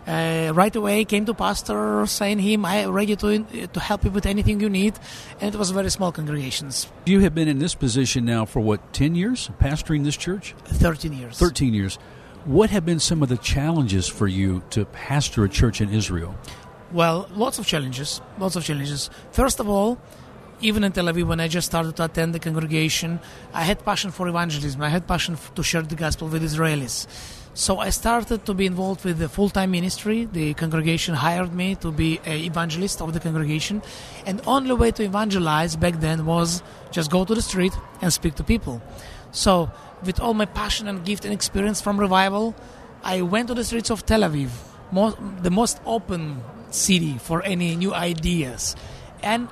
Uh, 0.09 0.51
right 0.55 0.75
away 0.75 1.05
came 1.05 1.23
to 1.23 1.35
pastor 1.35 2.03
saying 2.07 2.39
him 2.39 2.65
i 2.65 2.83
ready 2.85 3.15
to 3.15 3.27
to 3.75 3.79
help 3.79 4.03
you 4.03 4.09
with 4.09 4.25
anything 4.25 4.59
you 4.59 4.67
need 4.67 4.93
and 5.39 5.53
it 5.53 5.57
was 5.63 5.69
very 5.69 5.91
small 5.97 6.11
congregations 6.11 6.87
You 7.05 7.19
have 7.25 7.35
been 7.35 7.47
in 7.47 7.59
this 7.59 7.75
position 7.75 8.25
now 8.25 8.45
for 8.45 8.59
what, 8.59 8.79
10 8.93 9.13
years, 9.13 9.39
pastoring 9.61 10.03
this 10.03 10.17
church? 10.17 10.55
13 10.65 11.13
years 11.13 11.37
13 11.37 11.73
years. 11.75 11.99
What 12.45 12.69
have 12.71 12.85
been 12.85 12.99
some 12.99 13.21
of 13.21 13.29
the 13.29 13.37
challenges 13.37 14.07
for 14.07 14.27
you 14.27 14.63
to 14.71 14.85
pastor 14.85 15.43
a 15.43 15.49
church 15.49 15.77
in 15.79 15.93
Israel? 15.93 16.33
Well, 16.91 17.29
lots 17.43 17.59
of 17.59 17.67
challenges. 17.67 18.09
Lots 18.39 18.55
of 18.55 18.63
challenges. 18.63 19.09
First 19.31 19.59
of 19.59 19.69
all, 19.69 19.99
even 20.61 20.83
in 20.83 20.91
Tel 20.91 21.05
Aviv, 21.05 21.25
when 21.27 21.39
I 21.39 21.47
just 21.47 21.67
started 21.67 21.95
to 21.97 22.05
attend 22.05 22.33
the 22.33 22.39
congregation, 22.39 23.19
I 23.53 23.63
had 23.69 23.85
passion 23.85 24.09
for 24.11 24.27
evangelism. 24.27 24.81
I 24.81 24.89
had 24.89 25.05
passion 25.07 25.37
to 25.55 25.63
share 25.63 25.83
the 25.83 25.95
gospel 25.95 26.27
with 26.27 26.41
Israelis. 26.41 27.07
So 27.53 27.79
I 27.79 27.89
started 27.89 28.45
to 28.45 28.53
be 28.53 28.65
involved 28.65 29.03
with 29.03 29.17
the 29.17 29.27
full-time 29.27 29.71
ministry. 29.71 30.25
The 30.25 30.53
congregation 30.53 31.15
hired 31.15 31.53
me 31.53 31.75
to 31.75 31.91
be 31.91 32.19
an 32.25 32.37
evangelist 32.37 33.01
of 33.01 33.13
the 33.13 33.19
congregation, 33.19 33.81
and 34.25 34.41
only 34.47 34.73
way 34.73 34.91
to 34.91 35.03
evangelize 35.03 35.75
back 35.75 35.99
then 35.99 36.25
was 36.25 36.63
just 36.91 37.11
go 37.11 37.25
to 37.25 37.35
the 37.35 37.41
street 37.41 37.73
and 38.01 38.13
speak 38.13 38.35
to 38.35 38.43
people. 38.43 38.81
So, 39.31 39.71
with 40.03 40.19
all 40.19 40.33
my 40.33 40.45
passion 40.45 40.87
and 40.87 41.03
gift 41.03 41.25
and 41.25 41.33
experience 41.33 41.81
from 41.81 41.99
revival, 41.99 42.55
I 43.03 43.21
went 43.21 43.47
to 43.49 43.53
the 43.53 43.63
streets 43.63 43.89
of 43.89 44.05
Tel 44.05 44.21
Aviv, 44.21 44.49
mo- 44.91 45.17
the 45.41 45.51
most 45.51 45.81
open 45.85 46.41
city 46.71 47.17
for 47.17 47.43
any 47.43 47.75
new 47.75 47.93
ideas, 47.93 48.75
and 49.21 49.49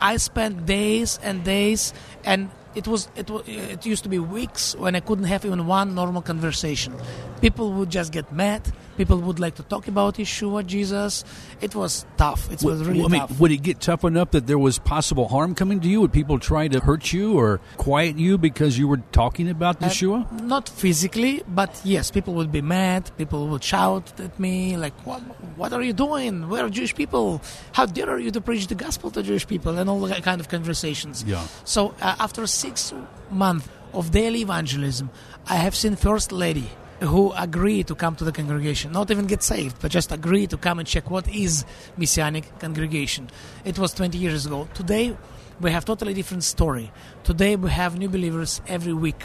I 0.00 0.16
spent 0.16 0.66
days 0.66 1.18
and 1.22 1.44
days, 1.44 1.92
and 2.24 2.50
it 2.74 2.88
was 2.88 3.08
it 3.16 3.30
it 3.46 3.86
used 3.86 4.02
to 4.04 4.08
be 4.08 4.18
weeks 4.18 4.74
when 4.76 4.94
I 4.94 5.00
couldn't 5.00 5.24
have 5.24 5.44
even 5.44 5.66
one 5.66 5.94
normal 5.94 6.22
conversation. 6.22 6.94
People 7.40 7.72
would 7.72 7.90
just 7.90 8.12
get 8.12 8.32
mad. 8.32 8.62
People 8.96 9.18
would 9.20 9.40
like 9.40 9.54
to 9.54 9.62
talk 9.62 9.88
about 9.88 10.16
Yeshua, 10.16 10.66
Jesus. 10.66 11.24
It 11.60 11.74
was 11.74 12.04
tough. 12.18 12.50
It 12.52 12.62
was 12.62 12.84
really 12.84 13.04
I 13.04 13.08
mean, 13.08 13.20
tough. 13.22 13.40
would 13.40 13.50
it 13.50 13.62
get 13.62 13.80
tough 13.80 14.04
enough 14.04 14.32
that 14.32 14.46
there 14.46 14.58
was 14.58 14.78
possible 14.78 15.28
harm 15.28 15.54
coming 15.54 15.80
to 15.80 15.88
you? 15.88 16.00
Would 16.02 16.12
people 16.12 16.38
try 16.38 16.68
to 16.68 16.78
hurt 16.80 17.12
you 17.12 17.38
or 17.38 17.60
quiet 17.78 18.18
you 18.18 18.36
because 18.36 18.78
you 18.78 18.86
were 18.88 19.00
talking 19.12 19.48
about 19.48 19.82
Uh, 19.82 19.86
Yeshua? 19.86 20.30
Not 20.42 20.68
physically, 20.68 21.42
but 21.48 21.80
yes, 21.84 22.10
people 22.10 22.34
would 22.34 22.52
be 22.52 22.60
mad. 22.60 23.10
People 23.16 23.48
would 23.48 23.64
shout 23.64 24.12
at 24.20 24.38
me, 24.38 24.76
like, 24.76 24.94
"What, 25.06 25.20
what 25.56 25.72
are 25.72 25.82
you 25.82 25.94
doing? 25.94 26.48
We're 26.50 26.68
Jewish 26.68 26.94
people. 26.94 27.40
How 27.72 27.86
dare 27.86 28.18
you 28.18 28.30
to 28.30 28.40
preach 28.40 28.66
the 28.66 28.74
gospel 28.74 29.10
to 29.12 29.22
Jewish 29.22 29.46
people?" 29.46 29.78
And 29.78 29.88
all 29.88 30.00
that 30.00 30.22
kind 30.22 30.40
of 30.40 30.48
conversations. 30.48 31.24
Yeah. 31.26 31.42
So 31.64 31.94
uh, 32.02 32.16
after 32.20 32.46
six 32.46 32.92
months 33.30 33.68
of 33.94 34.10
daily 34.10 34.42
evangelism, 34.42 35.10
I 35.48 35.56
have 35.56 35.74
seen 35.74 35.96
First 35.96 36.30
Lady 36.32 36.68
who 37.02 37.32
agree 37.32 37.82
to 37.84 37.94
come 37.94 38.16
to 38.16 38.24
the 38.24 38.32
congregation, 38.32 38.92
not 38.92 39.10
even 39.10 39.26
get 39.26 39.42
saved, 39.42 39.76
but 39.80 39.90
just 39.90 40.12
agree 40.12 40.46
to 40.46 40.56
come 40.56 40.78
and 40.78 40.86
check 40.86 41.10
what 41.10 41.28
is 41.28 41.64
Messianic 41.96 42.58
congregation. 42.58 43.28
It 43.64 43.78
was 43.78 43.92
20 43.92 44.18
years 44.18 44.46
ago. 44.46 44.68
Today, 44.74 45.16
we 45.60 45.70
have 45.70 45.84
totally 45.84 46.14
different 46.14 46.44
story. 46.44 46.92
Today, 47.24 47.56
we 47.56 47.70
have 47.70 47.98
new 47.98 48.08
believers 48.08 48.60
every 48.66 48.92
week. 48.92 49.22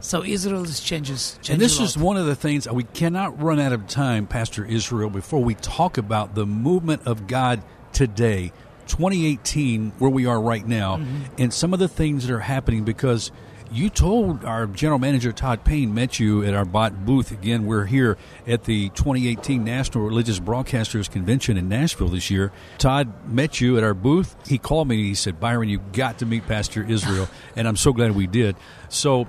So 0.00 0.24
Israel 0.24 0.62
is 0.62 0.80
changes. 0.80 1.40
And 1.50 1.60
this 1.60 1.80
is 1.80 1.98
one 1.98 2.16
of 2.16 2.26
the 2.26 2.36
things 2.36 2.68
we 2.68 2.84
cannot 2.84 3.42
run 3.42 3.58
out 3.58 3.72
of 3.72 3.88
time, 3.88 4.26
Pastor 4.26 4.64
Israel, 4.64 5.10
before 5.10 5.42
we 5.42 5.54
talk 5.54 5.98
about 5.98 6.36
the 6.36 6.46
movement 6.46 7.02
of 7.04 7.26
God 7.26 7.62
today, 7.92 8.52
2018, 8.86 9.92
where 9.98 10.10
we 10.10 10.24
are 10.26 10.40
right 10.40 10.66
now, 10.66 10.98
mm-hmm. 10.98 11.34
and 11.38 11.52
some 11.52 11.72
of 11.72 11.80
the 11.80 11.88
things 11.88 12.26
that 12.26 12.32
are 12.32 12.40
happening 12.40 12.84
because 12.84 13.32
you 13.70 13.90
told 13.90 14.44
our 14.44 14.66
general 14.66 14.98
manager 14.98 15.32
Todd 15.32 15.64
Payne 15.64 15.94
met 15.94 16.18
you 16.18 16.42
at 16.44 16.54
our 16.54 16.64
Bott 16.64 17.04
booth 17.04 17.32
again. 17.32 17.66
We're 17.66 17.84
here 17.84 18.16
at 18.46 18.64
the 18.64 18.88
2018 18.90 19.62
National 19.62 20.04
Religious 20.04 20.40
Broadcasters 20.40 21.10
Convention 21.10 21.56
in 21.56 21.68
Nashville 21.68 22.08
this 22.08 22.30
year. 22.30 22.52
Todd 22.78 23.28
met 23.30 23.60
you 23.60 23.76
at 23.76 23.84
our 23.84 23.94
booth. 23.94 24.34
He 24.46 24.58
called 24.58 24.88
me 24.88 24.96
and 24.96 25.06
he 25.06 25.14
said, 25.14 25.38
"Byron, 25.38 25.68
you've 25.68 25.92
got 25.92 26.18
to 26.18 26.26
meet 26.26 26.46
Pastor 26.46 26.82
Israel," 26.82 27.28
and 27.56 27.68
I'm 27.68 27.76
so 27.76 27.92
glad 27.92 28.14
we 28.14 28.26
did. 28.26 28.56
So 28.88 29.28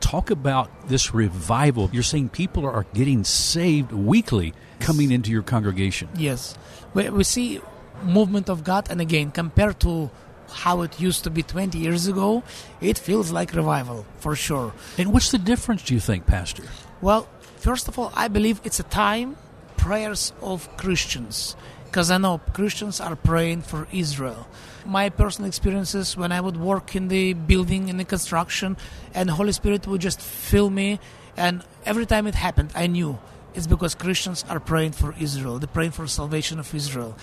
talk 0.00 0.30
about 0.30 0.88
this 0.88 1.12
revival. 1.12 1.90
You're 1.92 2.02
saying 2.02 2.30
people 2.30 2.66
are 2.66 2.86
getting 2.94 3.24
saved 3.24 3.92
weekly 3.92 4.54
coming 4.78 5.10
into 5.10 5.30
your 5.30 5.42
congregation. 5.42 6.08
Yes, 6.16 6.56
we, 6.94 7.10
we 7.10 7.24
see 7.24 7.60
movement 8.04 8.48
of 8.48 8.64
God, 8.64 8.90
and 8.90 9.00
again, 9.00 9.30
compared 9.30 9.80
to 9.80 10.10
how 10.50 10.82
it 10.82 11.00
used 11.00 11.24
to 11.24 11.30
be 11.30 11.42
20 11.42 11.78
years 11.78 12.06
ago, 12.06 12.42
it 12.80 12.98
feels 12.98 13.30
like 13.30 13.54
revival 13.54 14.04
for 14.18 14.34
sure. 14.36 14.72
And 14.98 15.12
what's 15.12 15.30
the 15.30 15.38
difference, 15.38 15.82
do 15.82 15.94
you 15.94 16.00
think, 16.00 16.26
Pastor? 16.26 16.64
Well, 17.00 17.28
first 17.56 17.88
of 17.88 17.98
all, 17.98 18.12
I 18.14 18.28
believe 18.28 18.60
it's 18.64 18.80
a 18.80 18.84
time 18.84 19.36
prayers 19.76 20.32
of 20.42 20.68
Christians 20.76 21.56
because 21.84 22.10
I 22.10 22.18
know 22.18 22.38
Christians 22.52 23.00
are 23.00 23.16
praying 23.16 23.62
for 23.62 23.88
Israel. 23.92 24.46
My 24.84 25.08
personal 25.08 25.48
experiences 25.48 26.16
when 26.16 26.32
I 26.32 26.40
would 26.40 26.56
work 26.56 26.94
in 26.94 27.08
the 27.08 27.32
building 27.32 27.88
in 27.88 27.96
the 27.96 28.04
construction 28.04 28.76
and 29.14 29.30
Holy 29.30 29.52
Spirit 29.52 29.86
would 29.86 30.00
just 30.00 30.20
fill 30.20 30.70
me 30.70 31.00
and 31.36 31.64
every 31.84 32.06
time 32.06 32.26
it 32.26 32.34
happened 32.34 32.70
I 32.74 32.86
knew 32.86 33.18
it's 33.54 33.66
because 33.66 33.94
Christians 33.96 34.44
are 34.48 34.60
praying 34.60 34.92
for 34.92 35.14
Israel. 35.18 35.58
They're 35.58 35.66
praying 35.66 35.90
for 35.90 36.06
salvation 36.06 36.60
of 36.60 36.72
Israel 36.72 37.16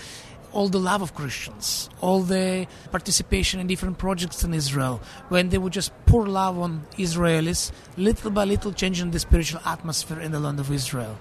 all 0.51 0.69
the 0.69 0.79
love 0.79 1.01
of 1.01 1.13
Christians, 1.15 1.89
all 2.01 2.21
the 2.21 2.67
participation 2.91 3.59
in 3.59 3.67
different 3.67 3.97
projects 3.97 4.43
in 4.43 4.53
Israel, 4.53 5.01
when 5.29 5.49
they 5.49 5.57
would 5.57 5.73
just 5.73 5.91
pour 6.05 6.27
love 6.27 6.57
on 6.57 6.85
Israelis, 6.97 7.71
little 7.97 8.31
by 8.31 8.45
little 8.45 8.71
changing 8.71 9.11
the 9.11 9.19
spiritual 9.19 9.61
atmosphere 9.65 10.19
in 10.19 10.31
the 10.31 10.39
land 10.39 10.59
of 10.59 10.71
Israel. 10.71 11.17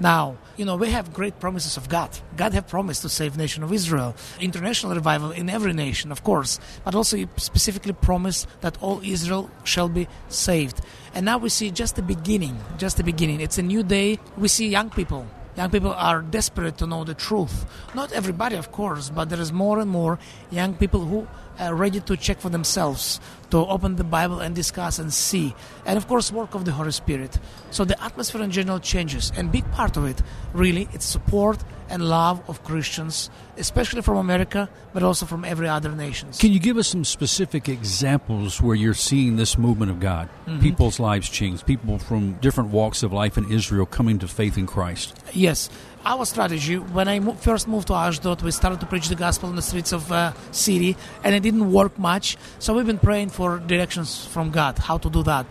Now, 0.00 0.36
you 0.56 0.64
know, 0.64 0.76
we 0.76 0.90
have 0.90 1.12
great 1.12 1.38
promises 1.38 1.76
of 1.76 1.88
God. 1.88 2.10
God 2.36 2.54
have 2.54 2.66
promised 2.66 3.02
to 3.02 3.08
save 3.08 3.36
nation 3.36 3.62
of 3.62 3.72
Israel. 3.72 4.16
International 4.40 4.94
revival 4.94 5.30
in 5.30 5.48
every 5.48 5.72
nation, 5.72 6.10
of 6.10 6.24
course, 6.24 6.58
but 6.84 6.94
also 6.94 7.16
he 7.16 7.28
specifically 7.36 7.92
promised 7.92 8.48
that 8.62 8.82
all 8.82 9.00
Israel 9.04 9.48
shall 9.64 9.88
be 9.88 10.08
saved. 10.28 10.80
And 11.14 11.24
now 11.24 11.38
we 11.38 11.50
see 11.50 11.70
just 11.70 11.96
the 11.96 12.02
beginning, 12.02 12.58
just 12.78 12.96
the 12.96 13.04
beginning. 13.04 13.40
It's 13.40 13.58
a 13.58 13.62
new 13.62 13.82
day. 13.82 14.18
We 14.36 14.48
see 14.48 14.66
young 14.68 14.90
people 14.90 15.26
Young 15.56 15.70
people 15.70 15.92
are 15.92 16.22
desperate 16.22 16.78
to 16.78 16.86
know 16.86 17.04
the 17.04 17.14
truth. 17.14 17.66
Not 17.94 18.12
everybody, 18.12 18.56
of 18.56 18.72
course, 18.72 19.10
but 19.10 19.28
there 19.28 19.40
is 19.40 19.52
more 19.52 19.80
and 19.80 19.90
more 19.90 20.18
young 20.50 20.74
people 20.74 21.00
who 21.00 21.28
are 21.58 21.74
ready 21.74 22.00
to 22.00 22.16
check 22.16 22.40
for 22.40 22.48
themselves, 22.48 23.20
to 23.50 23.58
open 23.58 23.96
the 23.96 24.04
Bible 24.04 24.40
and 24.40 24.54
discuss 24.54 24.98
and 24.98 25.12
see. 25.12 25.54
And 25.84 25.98
of 25.98 26.08
course, 26.08 26.32
work 26.32 26.54
of 26.54 26.64
the 26.64 26.72
Holy 26.72 26.92
Spirit. 26.92 27.38
So 27.70 27.84
the 27.84 28.02
atmosphere 28.02 28.42
in 28.42 28.50
general 28.50 28.80
changes. 28.80 29.30
And 29.36 29.52
big 29.52 29.70
part 29.72 29.98
of 29.98 30.06
it, 30.06 30.22
really, 30.54 30.88
it's 30.92 31.04
support 31.04 31.62
and 31.92 32.08
love 32.08 32.42
of 32.48 32.64
Christians, 32.64 33.30
especially 33.58 34.02
from 34.02 34.16
America, 34.16 34.68
but 34.94 35.02
also 35.02 35.26
from 35.26 35.44
every 35.44 35.68
other 35.68 35.92
nations. 35.92 36.38
Can 36.38 36.50
you 36.50 36.58
give 36.58 36.78
us 36.78 36.88
some 36.88 37.04
specific 37.04 37.68
examples 37.68 38.60
where 38.60 38.74
you're 38.74 38.94
seeing 38.94 39.36
this 39.36 39.58
movement 39.58 39.90
of 39.90 40.00
God? 40.00 40.28
People's 40.60 40.98
lives 40.98 41.28
change, 41.28 41.64
people 41.66 41.98
from 41.98 42.32
different 42.40 42.70
walks 42.70 43.02
of 43.02 43.12
life 43.12 43.36
in 43.36 43.52
Israel 43.52 43.84
coming 43.84 44.18
to 44.18 44.26
faith 44.26 44.56
in 44.56 44.66
Christ. 44.66 45.16
Yes. 45.32 45.68
Our 46.04 46.24
strategy, 46.24 46.78
when 46.78 47.06
I 47.06 47.20
mo- 47.20 47.34
first 47.34 47.68
moved 47.68 47.86
to 47.88 47.94
Ashdod, 47.94 48.42
we 48.42 48.50
started 48.50 48.80
to 48.80 48.86
preach 48.86 49.08
the 49.08 49.14
gospel 49.14 49.50
in 49.50 49.56
the 49.56 49.62
streets 49.62 49.92
of 49.92 50.10
uh, 50.10 50.32
city, 50.50 50.96
and 51.22 51.34
it 51.34 51.44
didn't 51.44 51.70
work 51.70 51.96
much. 51.98 52.36
So 52.58 52.74
we've 52.74 52.86
been 52.86 52.98
praying 52.98 53.28
for 53.30 53.58
directions 53.58 54.26
from 54.26 54.50
God, 54.50 54.78
how 54.78 54.98
to 54.98 55.08
do 55.08 55.22
that. 55.24 55.46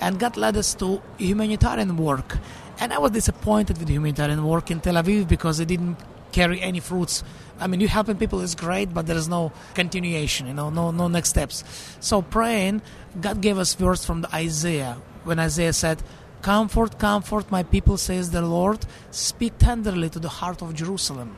And 0.00 0.18
God 0.18 0.38
led 0.38 0.56
us 0.56 0.72
to 0.76 1.02
humanitarian 1.18 1.98
work. 1.98 2.38
And 2.80 2.92
I 2.94 2.98
was 2.98 3.10
disappointed 3.10 3.78
with 3.78 3.88
humanitarian 3.88 4.44
work 4.44 4.70
in 4.70 4.80
Tel 4.80 4.94
Aviv 4.94 5.28
because 5.28 5.60
it 5.60 5.68
didn't 5.68 5.98
carry 6.32 6.60
any 6.60 6.80
fruits. 6.80 7.22
I 7.58 7.66
mean, 7.66 7.80
you 7.80 7.88
helping 7.88 8.16
people 8.16 8.40
is 8.40 8.54
great, 8.54 8.94
but 8.94 9.06
there 9.06 9.16
is 9.16 9.28
no 9.28 9.52
continuation, 9.74 10.46
you 10.46 10.54
know, 10.54 10.70
no, 10.70 10.90
no 10.90 11.08
next 11.08 11.30
steps. 11.30 11.62
So 12.00 12.22
praying, 12.22 12.80
God 13.20 13.42
gave 13.42 13.58
us 13.58 13.74
verse 13.74 14.04
from 14.04 14.22
the 14.22 14.34
Isaiah 14.34 14.96
when 15.24 15.38
Isaiah 15.38 15.74
said, 15.74 16.02
Comfort, 16.40 16.98
comfort 16.98 17.50
my 17.50 17.62
people, 17.62 17.98
says 17.98 18.30
the 18.30 18.40
Lord. 18.40 18.86
Speak 19.10 19.58
tenderly 19.58 20.08
to 20.08 20.18
the 20.18 20.30
heart 20.30 20.62
of 20.62 20.74
Jerusalem. 20.74 21.36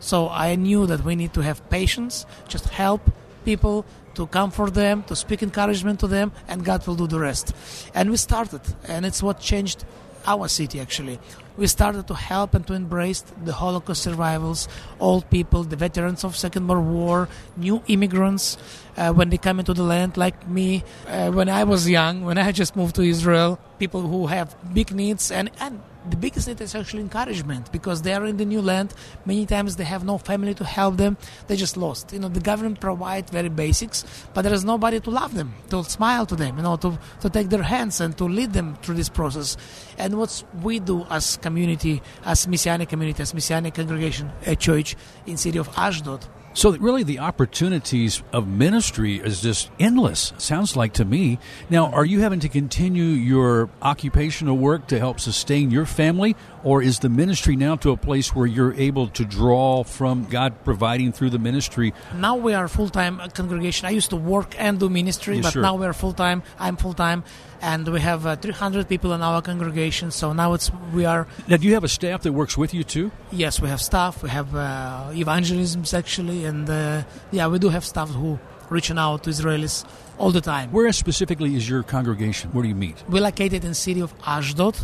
So 0.00 0.30
I 0.30 0.54
knew 0.54 0.86
that 0.86 1.04
we 1.04 1.16
need 1.16 1.34
to 1.34 1.42
have 1.42 1.68
patience, 1.68 2.24
just 2.48 2.70
help 2.70 3.02
people 3.44 3.84
to 4.14 4.26
comfort 4.26 4.72
them, 4.72 5.02
to 5.04 5.14
speak 5.14 5.42
encouragement 5.42 6.00
to 6.00 6.06
them, 6.06 6.32
and 6.48 6.64
God 6.64 6.86
will 6.86 6.94
do 6.94 7.06
the 7.06 7.20
rest. 7.20 7.54
And 7.94 8.10
we 8.10 8.16
started, 8.16 8.62
and 8.86 9.04
it's 9.04 9.22
what 9.22 9.38
changed 9.38 9.84
our 10.28 10.48
city 10.48 10.80
actually. 10.80 11.18
We 11.56 11.66
started 11.66 12.06
to 12.06 12.14
help 12.14 12.54
and 12.54 12.64
to 12.68 12.74
embrace 12.74 13.24
the 13.42 13.52
Holocaust 13.52 14.02
survivors, 14.02 14.68
old 15.00 15.28
people, 15.28 15.64
the 15.64 15.74
veterans 15.74 16.22
of 16.22 16.36
Second 16.36 16.68
World 16.68 16.86
War, 16.86 17.28
new 17.56 17.82
immigrants 17.88 18.56
uh, 18.96 19.12
when 19.12 19.30
they 19.30 19.38
come 19.38 19.58
into 19.58 19.74
the 19.74 19.82
land, 19.82 20.16
like 20.16 20.46
me. 20.46 20.84
Uh, 21.08 21.32
when 21.32 21.48
I 21.48 21.64
was 21.64 21.88
young, 21.88 22.24
when 22.24 22.38
I 22.38 22.52
just 22.52 22.76
moved 22.76 22.94
to 22.96 23.02
Israel, 23.02 23.58
people 23.80 24.02
who 24.02 24.28
have 24.28 24.54
big 24.72 24.94
needs 24.94 25.32
and, 25.32 25.50
and 25.58 25.80
the 26.10 26.16
biggest 26.16 26.48
need 26.48 26.60
is 26.60 26.74
actually 26.74 27.02
encouragement 27.02 27.70
because 27.72 28.02
they 28.02 28.12
are 28.12 28.24
in 28.26 28.36
the 28.36 28.44
new 28.44 28.62
land. 28.62 28.94
Many 29.24 29.46
times 29.46 29.76
they 29.76 29.84
have 29.84 30.04
no 30.04 30.18
family 30.18 30.54
to 30.54 30.64
help 30.64 30.96
them. 30.96 31.16
They're 31.46 31.56
just 31.56 31.76
lost. 31.76 32.12
You 32.12 32.20
know, 32.20 32.28
the 32.28 32.40
government 32.40 32.80
provide 32.80 33.30
very 33.30 33.48
basics, 33.48 34.04
but 34.34 34.42
there 34.42 34.54
is 34.54 34.64
nobody 34.64 35.00
to 35.00 35.10
love 35.10 35.34
them, 35.34 35.54
to 35.70 35.84
smile 35.84 36.26
to 36.26 36.36
them, 36.36 36.56
you 36.56 36.62
know, 36.62 36.76
to, 36.76 36.98
to 37.20 37.30
take 37.30 37.48
their 37.48 37.62
hands 37.62 38.00
and 38.00 38.16
to 38.18 38.24
lead 38.24 38.52
them 38.52 38.76
through 38.82 38.94
this 38.94 39.08
process. 39.08 39.56
And 39.98 40.18
what 40.18 40.44
we 40.62 40.78
do 40.78 41.06
as 41.10 41.36
community, 41.36 42.02
as 42.24 42.46
Messianic 42.46 42.88
community, 42.88 43.22
as 43.22 43.34
Messianic 43.34 43.74
congregation, 43.74 44.30
a 44.46 44.56
church 44.56 44.96
in 45.26 45.36
city 45.36 45.58
of 45.58 45.68
Ashdod, 45.76 46.24
so 46.58 46.76
really, 46.76 47.04
the 47.04 47.20
opportunities 47.20 48.20
of 48.32 48.48
ministry 48.48 49.18
is 49.18 49.40
just 49.42 49.70
endless. 49.78 50.32
Sounds 50.38 50.74
like 50.74 50.94
to 50.94 51.04
me. 51.04 51.38
Now, 51.70 51.92
are 51.92 52.04
you 52.04 52.18
having 52.18 52.40
to 52.40 52.48
continue 52.48 53.04
your 53.04 53.70
occupational 53.80 54.56
work 54.56 54.88
to 54.88 54.98
help 54.98 55.20
sustain 55.20 55.70
your 55.70 55.86
family, 55.86 56.34
or 56.64 56.82
is 56.82 56.98
the 56.98 57.08
ministry 57.08 57.54
now 57.54 57.76
to 57.76 57.92
a 57.92 57.96
place 57.96 58.34
where 58.34 58.44
you're 58.44 58.74
able 58.74 59.06
to 59.10 59.24
draw 59.24 59.84
from 59.84 60.24
God 60.24 60.64
providing 60.64 61.12
through 61.12 61.30
the 61.30 61.38
ministry? 61.38 61.94
Now 62.16 62.34
we 62.34 62.54
are 62.54 62.66
full 62.66 62.88
time 62.88 63.20
congregation. 63.34 63.86
I 63.86 63.90
used 63.90 64.10
to 64.10 64.16
work 64.16 64.56
and 64.58 64.80
do 64.80 64.88
ministry, 64.88 65.36
Yeah, 65.36 65.42
but 65.42 65.52
sure. 65.52 65.62
now 65.62 65.76
we 65.76 65.86
are 65.86 65.92
full 65.92 66.12
time. 66.12 66.42
I'm 66.58 66.76
full 66.76 66.94
time, 66.94 67.22
and 67.60 67.88
we 67.88 68.00
have 68.00 68.26
uh, 68.26 68.36
300 68.36 68.88
people 68.88 69.12
in 69.12 69.22
our 69.22 69.42
congregation. 69.42 70.10
So 70.10 70.32
now 70.32 70.54
it's 70.54 70.70
we 70.92 71.04
are 71.04 71.26
Now, 71.48 71.56
do 71.56 71.66
you 71.66 71.74
have 71.74 71.84
a 71.84 71.88
staff 71.88 72.22
that 72.22 72.32
works 72.32 72.56
with 72.56 72.72
you 72.74 72.84
too? 72.84 73.10
yes, 73.32 73.60
we 73.60 73.68
have 73.68 73.80
staff, 73.80 74.22
we 74.22 74.30
have 74.30 74.54
uh, 74.54 75.10
evangelisms 75.14 75.94
actually, 75.94 76.44
and 76.44 76.68
uh, 76.70 77.02
yeah, 77.30 77.46
we 77.48 77.58
do 77.58 77.68
have 77.68 77.84
staff 77.84 78.08
who 78.10 78.38
reaching 78.70 78.98
out 78.98 79.22
to 79.24 79.30
Israelis 79.30 79.84
all 80.18 80.30
the 80.30 80.40
time. 80.40 80.70
Where 80.72 80.92
specifically 80.92 81.54
is 81.56 81.68
your 81.68 81.82
congregation? 81.82 82.50
Where 82.52 82.62
do 82.62 82.68
you 82.68 82.74
meet? 82.74 82.96
We're 83.08 83.22
located 83.22 83.64
in 83.64 83.74
city 83.74 84.00
of 84.00 84.12
Ashdod. 84.26 84.76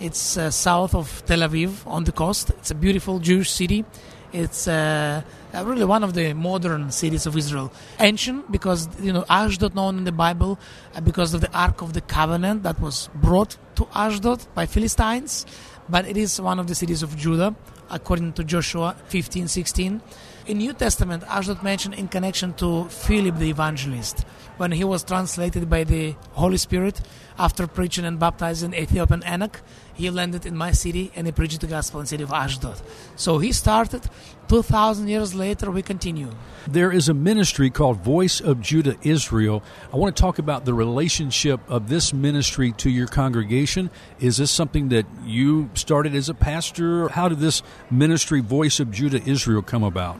It's 0.00 0.36
uh, 0.36 0.50
south 0.50 0.94
of 0.94 1.22
Tel 1.26 1.40
Aviv 1.40 1.86
on 1.86 2.04
the 2.04 2.12
coast. 2.12 2.50
It's 2.50 2.70
a 2.70 2.74
beautiful 2.74 3.18
Jewish 3.18 3.50
city. 3.50 3.84
It's 4.32 4.68
uh, 4.68 5.22
uh, 5.52 5.64
really 5.64 5.84
one 5.84 6.04
of 6.04 6.14
the 6.14 6.32
modern 6.34 6.90
cities 6.92 7.26
of 7.26 7.36
Israel. 7.36 7.72
Ancient 7.98 8.50
because 8.52 8.88
you 9.00 9.12
know 9.12 9.24
Ashdod 9.28 9.74
known 9.74 9.98
in 9.98 10.04
the 10.04 10.12
Bible 10.12 10.58
uh, 10.94 11.00
because 11.00 11.34
of 11.34 11.40
the 11.40 11.52
Ark 11.52 11.82
of 11.82 11.92
the 11.92 12.00
Covenant 12.00 12.62
that 12.62 12.80
was 12.80 13.08
brought 13.14 13.56
to 13.76 13.88
Ashdod 13.94 14.46
by 14.54 14.66
Philistines, 14.66 15.46
but 15.88 16.06
it 16.06 16.16
is 16.16 16.40
one 16.40 16.58
of 16.60 16.66
the 16.68 16.74
cities 16.74 17.02
of 17.02 17.16
Judah 17.16 17.54
according 17.90 18.32
to 18.34 18.44
Joshua 18.44 18.94
15:16. 19.08 20.00
In 20.46 20.58
New 20.58 20.72
Testament, 20.72 21.24
Ashdod 21.28 21.62
mentioned 21.62 21.94
in 21.94 22.08
connection 22.08 22.54
to 22.54 22.84
Philip 22.88 23.36
the 23.36 23.50
evangelist 23.50 24.24
when 24.60 24.72
he 24.72 24.84
was 24.84 25.02
translated 25.02 25.70
by 25.70 25.84
the 25.84 26.14
Holy 26.32 26.58
Spirit 26.58 27.00
after 27.38 27.66
preaching 27.66 28.04
and 28.04 28.18
baptizing 28.20 28.74
Ethiopian 28.74 29.22
eunuch. 29.26 29.62
He 29.94 30.10
landed 30.10 30.44
in 30.44 30.54
my 30.54 30.72
city 30.72 31.10
and 31.16 31.26
he 31.26 31.32
preached 31.32 31.62
the 31.62 31.66
gospel 31.66 32.00
in 32.00 32.04
the 32.04 32.08
city 32.08 32.24
of 32.24 32.30
Ashdod. 32.30 32.78
So 33.16 33.38
he 33.38 33.52
started. 33.52 34.02
2,000 34.48 35.08
years 35.08 35.34
later, 35.34 35.70
we 35.70 35.80
continue. 35.80 36.30
There 36.68 36.92
is 36.92 37.08
a 37.08 37.14
ministry 37.14 37.70
called 37.70 38.04
Voice 38.04 38.38
of 38.38 38.60
Judah 38.60 38.96
Israel. 39.02 39.62
I 39.94 39.96
want 39.96 40.14
to 40.14 40.20
talk 40.20 40.38
about 40.38 40.66
the 40.66 40.74
relationship 40.74 41.60
of 41.66 41.88
this 41.88 42.12
ministry 42.12 42.72
to 42.72 42.90
your 42.90 43.06
congregation. 43.06 43.88
Is 44.18 44.36
this 44.36 44.50
something 44.50 44.90
that 44.90 45.06
you 45.24 45.70
started 45.72 46.14
as 46.14 46.28
a 46.28 46.34
pastor? 46.34 47.08
How 47.08 47.30
did 47.30 47.38
this 47.38 47.62
ministry, 47.90 48.40
Voice 48.40 48.78
of 48.78 48.90
Judah 48.90 49.22
Israel, 49.24 49.62
come 49.62 49.84
about? 49.84 50.18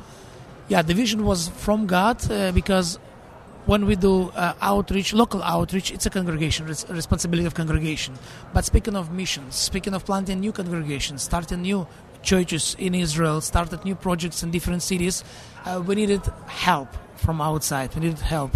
Yeah, 0.68 0.81
the 0.81 0.94
vision 0.94 1.26
was 1.26 1.48
from 1.48 1.87
God 1.87 2.31
uh, 2.31 2.53
because 2.53 2.98
when 3.70 3.87
we 3.87 3.94
do 3.94 4.30
uh, 4.30 4.52
outreach, 4.61 5.14
local 5.14 5.40
outreach, 5.44 5.92
it's 5.92 6.04
a 6.04 6.11
congregation, 6.11 6.66
a 6.66 6.92
responsibility 6.92 7.46
of 7.46 7.54
congregation. 7.54 8.12
But 8.52 8.64
speaking 8.64 8.96
of 8.96 9.12
missions, 9.12 9.54
speaking 9.54 9.94
of 9.94 10.04
planting 10.04 10.40
new 10.40 10.50
congregations, 10.50 11.22
starting 11.22 11.62
new 11.62 11.87
churches 12.24 12.74
in 12.80 12.96
Israel, 12.96 13.40
started 13.40 13.85
new 13.85 13.94
projects 13.94 14.42
in 14.42 14.50
different 14.50 14.83
cities, 14.83 15.22
uh, 15.66 15.80
we 15.87 15.94
needed 15.94 16.22
help 16.48 16.88
from 17.14 17.40
outside. 17.40 17.94
We 17.94 18.00
needed 18.00 18.18
help. 18.18 18.50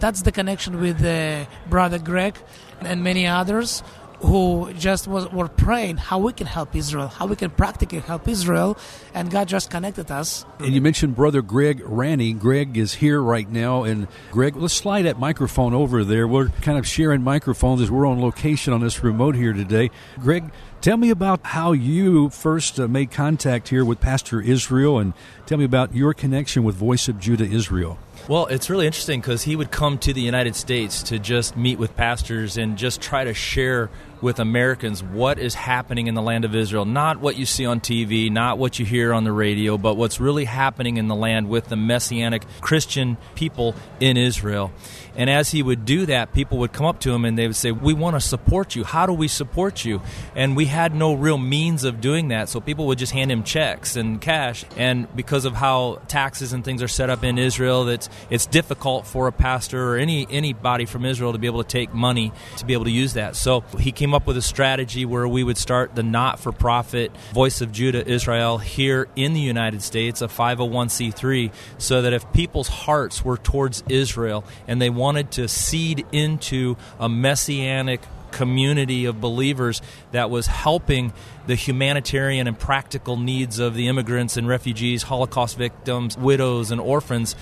That's 0.00 0.20
the 0.20 0.32
connection 0.32 0.78
with 0.82 1.02
uh, 1.02 1.46
Brother 1.70 1.98
Greg 1.98 2.36
and 2.82 3.02
many 3.02 3.26
others 3.26 3.82
who 4.20 4.72
just 4.74 5.06
was, 5.06 5.30
were 5.30 5.48
praying 5.48 5.96
how 5.96 6.18
we 6.18 6.32
can 6.32 6.46
help 6.46 6.74
Israel, 6.74 7.08
how 7.08 7.26
we 7.26 7.36
can 7.36 7.50
practically 7.50 8.00
help 8.00 8.26
Israel, 8.28 8.76
and 9.14 9.30
God 9.30 9.48
just 9.48 9.70
connected 9.70 10.10
us 10.10 10.44
And 10.60 10.74
you 10.74 10.80
mentioned 10.80 11.14
Brother 11.14 11.42
Greg 11.42 11.80
Ranney. 11.84 12.32
Greg 12.32 12.76
is 12.76 12.94
here 12.94 13.20
right 13.20 13.48
now. 13.48 13.84
And 13.84 14.08
Greg, 14.30 14.56
let's 14.56 14.74
slide 14.74 15.02
that 15.02 15.18
microphone 15.18 15.74
over 15.74 16.04
there. 16.04 16.26
We're 16.26 16.48
kind 16.48 16.78
of 16.78 16.86
sharing 16.86 17.22
microphones 17.22 17.80
as 17.80 17.90
we're 17.90 18.06
on 18.06 18.20
location 18.20 18.72
on 18.72 18.80
this 18.80 19.02
remote 19.02 19.34
here 19.34 19.52
today. 19.52 19.90
Greg, 20.18 20.50
tell 20.80 20.96
me 20.96 21.10
about 21.10 21.40
how 21.44 21.72
you 21.72 22.30
first 22.30 22.78
uh, 22.80 22.88
made 22.88 23.10
contact 23.10 23.68
here 23.68 23.84
with 23.84 24.00
Pastor 24.00 24.40
Israel 24.40 24.98
and 24.98 25.12
tell 25.46 25.58
me 25.58 25.64
about 25.64 25.94
your 25.94 26.12
connection 26.12 26.64
with 26.64 26.74
Voice 26.74 27.08
of 27.08 27.20
Judah 27.20 27.46
Israel. 27.46 27.98
Well, 28.28 28.44
it's 28.44 28.68
really 28.68 28.86
interesting 28.86 29.22
because 29.22 29.44
he 29.44 29.56
would 29.56 29.70
come 29.70 29.96
to 30.00 30.12
the 30.12 30.20
United 30.20 30.54
States 30.54 31.02
to 31.04 31.18
just 31.18 31.56
meet 31.56 31.78
with 31.78 31.96
pastors 31.96 32.58
and 32.58 32.76
just 32.76 33.00
try 33.00 33.24
to 33.24 33.32
share 33.32 33.88
with 34.22 34.38
Americans 34.38 35.02
what 35.02 35.38
is 35.38 35.54
happening 35.54 36.06
in 36.06 36.14
the 36.14 36.22
land 36.22 36.44
of 36.44 36.54
Israel. 36.54 36.84
Not 36.84 37.20
what 37.20 37.36
you 37.36 37.46
see 37.46 37.66
on 37.66 37.80
TV, 37.80 38.30
not 38.30 38.58
what 38.58 38.78
you 38.78 38.86
hear 38.86 39.12
on 39.12 39.24
the 39.24 39.32
radio, 39.32 39.78
but 39.78 39.96
what's 39.96 40.20
really 40.20 40.44
happening 40.44 40.96
in 40.96 41.08
the 41.08 41.14
land 41.14 41.48
with 41.48 41.68
the 41.68 41.76
Messianic 41.76 42.44
Christian 42.60 43.16
people 43.34 43.74
in 44.00 44.16
Israel. 44.16 44.72
And 45.18 45.28
as 45.28 45.50
he 45.50 45.64
would 45.64 45.84
do 45.84 46.06
that, 46.06 46.32
people 46.32 46.58
would 46.58 46.72
come 46.72 46.86
up 46.86 47.00
to 47.00 47.12
him 47.12 47.24
and 47.24 47.36
they 47.36 47.48
would 47.48 47.56
say, 47.56 47.72
We 47.72 47.92
want 47.92 48.14
to 48.14 48.20
support 48.20 48.76
you. 48.76 48.84
How 48.84 49.04
do 49.04 49.12
we 49.12 49.26
support 49.26 49.84
you? 49.84 50.00
And 50.36 50.56
we 50.56 50.66
had 50.66 50.94
no 50.94 51.14
real 51.14 51.38
means 51.38 51.82
of 51.82 52.00
doing 52.00 52.28
that. 52.28 52.48
So 52.48 52.60
people 52.60 52.86
would 52.86 52.98
just 52.98 53.12
hand 53.12 53.32
him 53.32 53.42
checks 53.42 53.96
and 53.96 54.20
cash. 54.20 54.64
And 54.76 55.14
because 55.16 55.44
of 55.44 55.54
how 55.54 56.00
taxes 56.06 56.52
and 56.52 56.64
things 56.64 56.82
are 56.84 56.88
set 56.88 57.10
up 57.10 57.24
in 57.24 57.36
Israel, 57.36 57.84
that's 57.84 58.08
it's 58.30 58.46
difficult 58.46 59.08
for 59.08 59.26
a 59.26 59.32
pastor 59.32 59.94
or 59.94 59.96
any 59.96 60.24
anybody 60.30 60.84
from 60.84 61.04
Israel 61.04 61.32
to 61.32 61.38
be 61.38 61.48
able 61.48 61.64
to 61.64 61.68
take 61.68 61.92
money 61.92 62.32
to 62.58 62.64
be 62.64 62.72
able 62.72 62.84
to 62.84 62.90
use 62.90 63.14
that. 63.14 63.34
So 63.34 63.62
he 63.78 63.90
came 63.90 64.07
up 64.14 64.26
with 64.26 64.36
a 64.36 64.42
strategy 64.42 65.04
where 65.04 65.26
we 65.26 65.44
would 65.44 65.58
start 65.58 65.94
the 65.94 66.02
not-for-profit 66.02 67.16
Voice 67.32 67.60
of 67.60 67.72
Judah 67.72 68.06
Israel 68.06 68.58
here 68.58 69.08
in 69.16 69.32
the 69.32 69.40
United 69.40 69.82
States, 69.82 70.22
a 70.22 70.28
501c3, 70.28 71.52
so 71.78 72.02
that 72.02 72.12
if 72.12 72.32
people's 72.32 72.68
hearts 72.68 73.24
were 73.24 73.36
towards 73.36 73.82
Israel 73.88 74.44
and 74.66 74.80
they 74.80 74.90
wanted 74.90 75.30
to 75.32 75.48
seed 75.48 76.06
into 76.12 76.76
a 76.98 77.08
messianic 77.08 78.00
community 78.30 79.04
of 79.06 79.20
believers 79.20 79.80
that 80.12 80.30
was 80.30 80.46
helping 80.46 81.12
the 81.46 81.54
humanitarian 81.54 82.46
and 82.46 82.58
practical 82.58 83.16
needs 83.16 83.58
of 83.58 83.74
the 83.74 83.88
immigrants 83.88 84.36
and 84.36 84.46
refugees, 84.46 85.04
Holocaust 85.04 85.56
victims, 85.56 86.16
widows, 86.16 86.70
and 86.70 86.80
orphans 86.80 87.34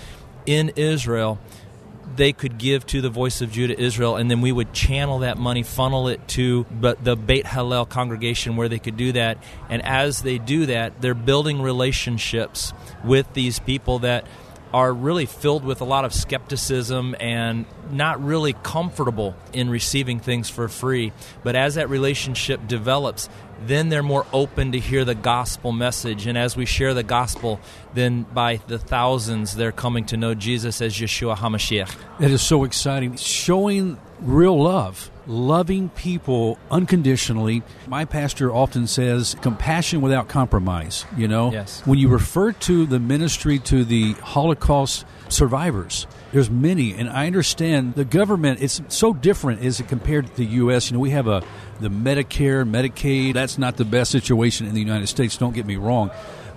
in 0.46 0.72
Israel. 0.76 1.38
They 2.14 2.32
could 2.32 2.58
give 2.58 2.86
to 2.86 3.00
the 3.00 3.10
Voice 3.10 3.40
of 3.40 3.50
Judah 3.50 3.78
Israel, 3.78 4.16
and 4.16 4.30
then 4.30 4.40
we 4.40 4.52
would 4.52 4.72
channel 4.72 5.18
that 5.20 5.38
money, 5.38 5.62
funnel 5.62 6.08
it 6.08 6.26
to 6.28 6.64
the 6.80 7.16
Beit 7.16 7.44
Hallel 7.44 7.88
congregation 7.88 8.56
where 8.56 8.68
they 8.68 8.78
could 8.78 8.96
do 8.96 9.12
that. 9.12 9.38
And 9.68 9.84
as 9.84 10.22
they 10.22 10.38
do 10.38 10.66
that, 10.66 11.00
they're 11.00 11.14
building 11.14 11.60
relationships 11.60 12.72
with 13.04 13.32
these 13.34 13.58
people 13.58 13.98
that 14.00 14.26
are 14.72 14.92
really 14.92 15.26
filled 15.26 15.64
with 15.64 15.80
a 15.80 15.84
lot 15.84 16.04
of 16.04 16.12
skepticism 16.12 17.14
and 17.20 17.64
not 17.90 18.22
really 18.22 18.52
comfortable 18.52 19.34
in 19.52 19.70
receiving 19.70 20.20
things 20.20 20.50
for 20.50 20.68
free. 20.68 21.12
But 21.42 21.56
as 21.56 21.76
that 21.76 21.88
relationship 21.88 22.66
develops, 22.66 23.28
then 23.64 23.88
they're 23.88 24.02
more 24.02 24.26
open 24.32 24.72
to 24.72 24.78
hear 24.78 25.04
the 25.04 25.14
gospel 25.14 25.72
message. 25.72 26.26
And 26.26 26.36
as 26.36 26.56
we 26.56 26.66
share 26.66 26.94
the 26.94 27.02
gospel, 27.02 27.60
then 27.94 28.22
by 28.24 28.60
the 28.66 28.78
thousands, 28.78 29.56
they're 29.56 29.72
coming 29.72 30.04
to 30.06 30.16
know 30.16 30.34
Jesus 30.34 30.80
as 30.82 30.94
Yeshua 30.94 31.36
HaMashiach. 31.36 31.94
That 32.18 32.30
is 32.30 32.42
so 32.42 32.64
exciting. 32.64 33.16
Showing 33.16 33.98
real 34.20 34.62
love, 34.62 35.10
loving 35.26 35.88
people 35.90 36.58
unconditionally. 36.70 37.62
My 37.86 38.04
pastor 38.04 38.52
often 38.52 38.86
says 38.86 39.36
compassion 39.42 40.00
without 40.00 40.28
compromise. 40.28 41.04
You 41.16 41.28
know, 41.28 41.52
Yes. 41.52 41.82
when 41.84 41.98
you 41.98 42.08
refer 42.08 42.52
to 42.52 42.86
the 42.86 42.98
ministry 42.98 43.58
to 43.60 43.84
the 43.84 44.12
Holocaust 44.14 45.04
survivors, 45.28 46.06
there's 46.32 46.50
many, 46.50 46.92
and 46.94 47.08
I 47.08 47.26
understand 47.26 47.94
the 47.94 48.04
government. 48.04 48.60
It's 48.62 48.80
so 48.88 49.12
different 49.14 49.62
as 49.64 49.80
it 49.80 49.88
compared 49.88 50.26
to 50.26 50.36
the 50.36 50.44
U.S. 50.62 50.90
You 50.90 50.94
know, 50.96 51.00
we 51.00 51.10
have 51.10 51.26
a 51.26 51.42
the 51.80 51.88
Medicare, 51.88 52.68
Medicaid. 52.68 53.34
That's 53.34 53.58
not 53.58 53.76
the 53.76 53.84
best 53.84 54.10
situation 54.10 54.66
in 54.66 54.74
the 54.74 54.80
United 54.80 55.06
States. 55.06 55.36
Don't 55.36 55.54
get 55.54 55.66
me 55.66 55.76
wrong 55.76 56.10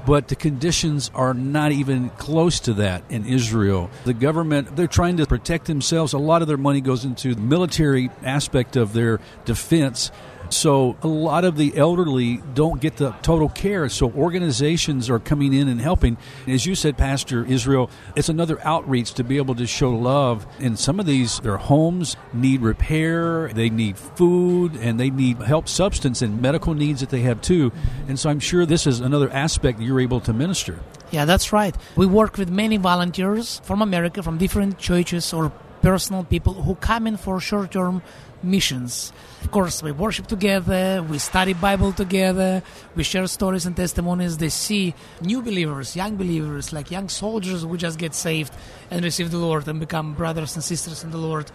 but 0.05 0.27
the 0.27 0.35
conditions 0.35 1.11
are 1.13 1.33
not 1.33 1.71
even 1.71 2.09
close 2.11 2.59
to 2.61 2.73
that 2.73 3.03
in 3.09 3.25
Israel. 3.25 3.89
The 4.05 4.13
government, 4.13 4.75
they're 4.75 4.87
trying 4.87 5.17
to 5.17 5.25
protect 5.25 5.65
themselves. 5.65 6.13
A 6.13 6.17
lot 6.17 6.41
of 6.41 6.47
their 6.47 6.57
money 6.57 6.81
goes 6.81 7.05
into 7.05 7.35
the 7.35 7.41
military 7.41 8.09
aspect 8.23 8.75
of 8.75 8.93
their 8.93 9.19
defense. 9.45 10.11
So 10.49 10.97
a 11.01 11.07
lot 11.07 11.45
of 11.45 11.57
the 11.57 11.77
elderly 11.77 12.41
don't 12.53 12.81
get 12.81 12.97
the 12.97 13.11
total 13.21 13.49
care. 13.49 13.87
So 13.89 14.11
organizations 14.11 15.09
are 15.09 15.19
coming 15.19 15.53
in 15.53 15.67
and 15.67 15.79
helping. 15.79 16.17
As 16.47 16.65
you 16.65 16.75
said, 16.75 16.97
Pastor 16.97 17.45
Israel, 17.45 17.89
it's 18.15 18.29
another 18.29 18.59
outreach 18.65 19.13
to 19.15 19.23
be 19.23 19.37
able 19.37 19.55
to 19.55 19.67
show 19.67 19.91
love. 19.91 20.45
And 20.59 20.77
some 20.77 20.99
of 20.99 21.05
these, 21.05 21.39
their 21.39 21.57
homes 21.57 22.17
need 22.33 22.61
repair, 22.61 23.49
they 23.49 23.69
need 23.69 23.97
food, 23.97 24.75
and 24.75 24.99
they 24.99 25.09
need 25.09 25.37
help 25.37 25.69
substance 25.69 26.21
and 26.21 26.41
medical 26.41 26.73
needs 26.73 27.01
that 27.01 27.09
they 27.09 27.21
have 27.21 27.41
too. 27.41 27.71
And 28.07 28.17
so 28.17 28.29
I'm 28.29 28.39
sure 28.39 28.65
this 28.65 28.87
is 28.87 28.99
another 28.99 29.29
aspect 29.29 29.79
you're 29.79 30.01
able 30.01 30.21
to 30.21 30.33
minister. 30.33 30.79
Yeah, 31.11 31.25
that's 31.25 31.51
right. 31.51 31.75
We 31.95 32.05
work 32.05 32.37
with 32.37 32.49
many 32.49 32.77
volunteers 32.77 33.61
from 33.63 33.81
America, 33.81 34.21
from 34.23 34.37
different 34.37 34.77
churches 34.77 35.33
or 35.33 35.51
personal 35.81 36.23
people 36.23 36.53
who 36.53 36.75
come 36.75 37.07
in 37.07 37.17
for 37.17 37.39
short 37.39 37.71
term 37.71 38.01
missions. 38.43 39.11
Of 39.43 39.51
course, 39.51 39.81
we 39.81 39.91
worship 39.91 40.27
together, 40.27 41.03
we 41.03 41.17
study 41.17 41.53
Bible 41.53 41.93
together, 41.93 42.61
we 42.95 43.03
share 43.03 43.25
stories 43.27 43.65
and 43.65 43.75
testimonies. 43.75 44.37
They 44.37 44.49
see 44.49 44.93
new 45.21 45.41
believers, 45.41 45.95
young 45.95 46.15
believers, 46.17 46.73
like 46.73 46.91
young 46.91 47.09
soldiers 47.09 47.63
who 47.63 47.77
just 47.77 47.97
get 47.97 48.13
saved 48.13 48.53
and 48.91 49.03
receive 49.03 49.31
the 49.31 49.37
Lord 49.37 49.67
and 49.67 49.79
become 49.79 50.13
brothers 50.13 50.55
and 50.55 50.63
sisters 50.63 51.03
in 51.03 51.11
the 51.11 51.17
Lord. 51.17 51.51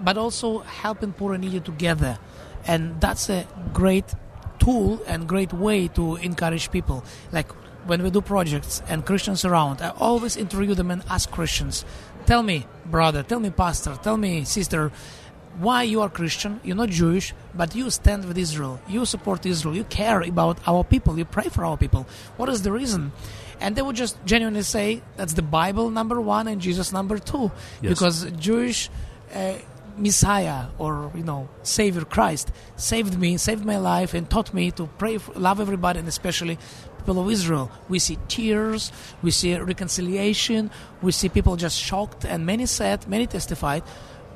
But 0.00 0.18
also 0.18 0.60
helping 0.60 1.12
poor 1.12 1.34
and 1.34 1.44
needy 1.44 1.60
together. 1.60 2.18
And 2.66 3.00
that's 3.00 3.28
a 3.28 3.46
great 3.72 4.14
tool 4.58 5.02
and 5.06 5.28
great 5.28 5.52
way 5.52 5.88
to 5.88 6.16
encourage 6.16 6.70
people. 6.70 7.04
Like 7.32 7.50
when 7.86 8.02
we 8.02 8.10
do 8.10 8.20
projects 8.20 8.82
and 8.88 9.04
Christians 9.04 9.44
around, 9.44 9.80
I 9.80 9.90
always 9.90 10.36
interview 10.36 10.74
them 10.74 10.90
and 10.90 11.02
ask 11.08 11.30
Christians, 11.30 11.84
tell 12.26 12.42
me, 12.42 12.66
brother, 12.86 13.22
tell 13.22 13.40
me, 13.40 13.50
pastor, 13.50 13.98
tell 14.02 14.16
me, 14.16 14.44
sister, 14.44 14.92
why 15.58 15.82
you 15.82 16.00
are 16.00 16.08
Christian, 16.08 16.60
you're 16.64 16.76
not 16.76 16.88
Jewish, 16.88 17.34
but 17.54 17.74
you 17.74 17.90
stand 17.90 18.24
with 18.24 18.38
Israel, 18.38 18.80
you 18.88 19.04
support 19.04 19.44
Israel, 19.46 19.76
you 19.76 19.84
care 19.84 20.22
about 20.22 20.58
our 20.66 20.84
people, 20.84 21.18
you 21.18 21.24
pray 21.24 21.48
for 21.48 21.64
our 21.64 21.76
people. 21.76 22.06
What 22.36 22.48
is 22.48 22.62
the 22.62 22.72
reason? 22.72 23.12
And 23.60 23.76
they 23.76 23.82
would 23.82 23.96
just 23.96 24.16
genuinely 24.24 24.62
say 24.62 25.02
that's 25.16 25.34
the 25.34 25.42
Bible 25.42 25.90
number 25.90 26.20
one 26.20 26.48
and 26.48 26.60
Jesus 26.60 26.92
number 26.92 27.18
two, 27.18 27.50
yes. 27.80 27.90
because 27.90 28.30
Jewish 28.32 28.90
uh, 29.34 29.54
Messiah 29.96 30.66
or 30.78 31.12
you 31.14 31.22
know 31.22 31.48
Savior 31.62 32.04
Christ 32.04 32.50
saved 32.76 33.18
me, 33.18 33.36
saved 33.36 33.64
my 33.64 33.76
life, 33.76 34.14
and 34.14 34.28
taught 34.28 34.52
me 34.54 34.70
to 34.72 34.86
pray, 34.98 35.18
for, 35.18 35.32
love 35.34 35.60
everybody, 35.60 35.98
and 35.98 36.08
especially 36.08 36.58
people 36.98 37.20
of 37.20 37.30
Israel. 37.30 37.70
We 37.88 37.98
see 37.98 38.18
tears, 38.28 38.92
we 39.22 39.30
see 39.30 39.54
reconciliation, 39.56 40.70
we 41.02 41.12
see 41.12 41.28
people 41.28 41.56
just 41.56 41.78
shocked, 41.78 42.24
and 42.24 42.46
many 42.46 42.66
said, 42.66 43.06
many 43.08 43.26
testified 43.26 43.82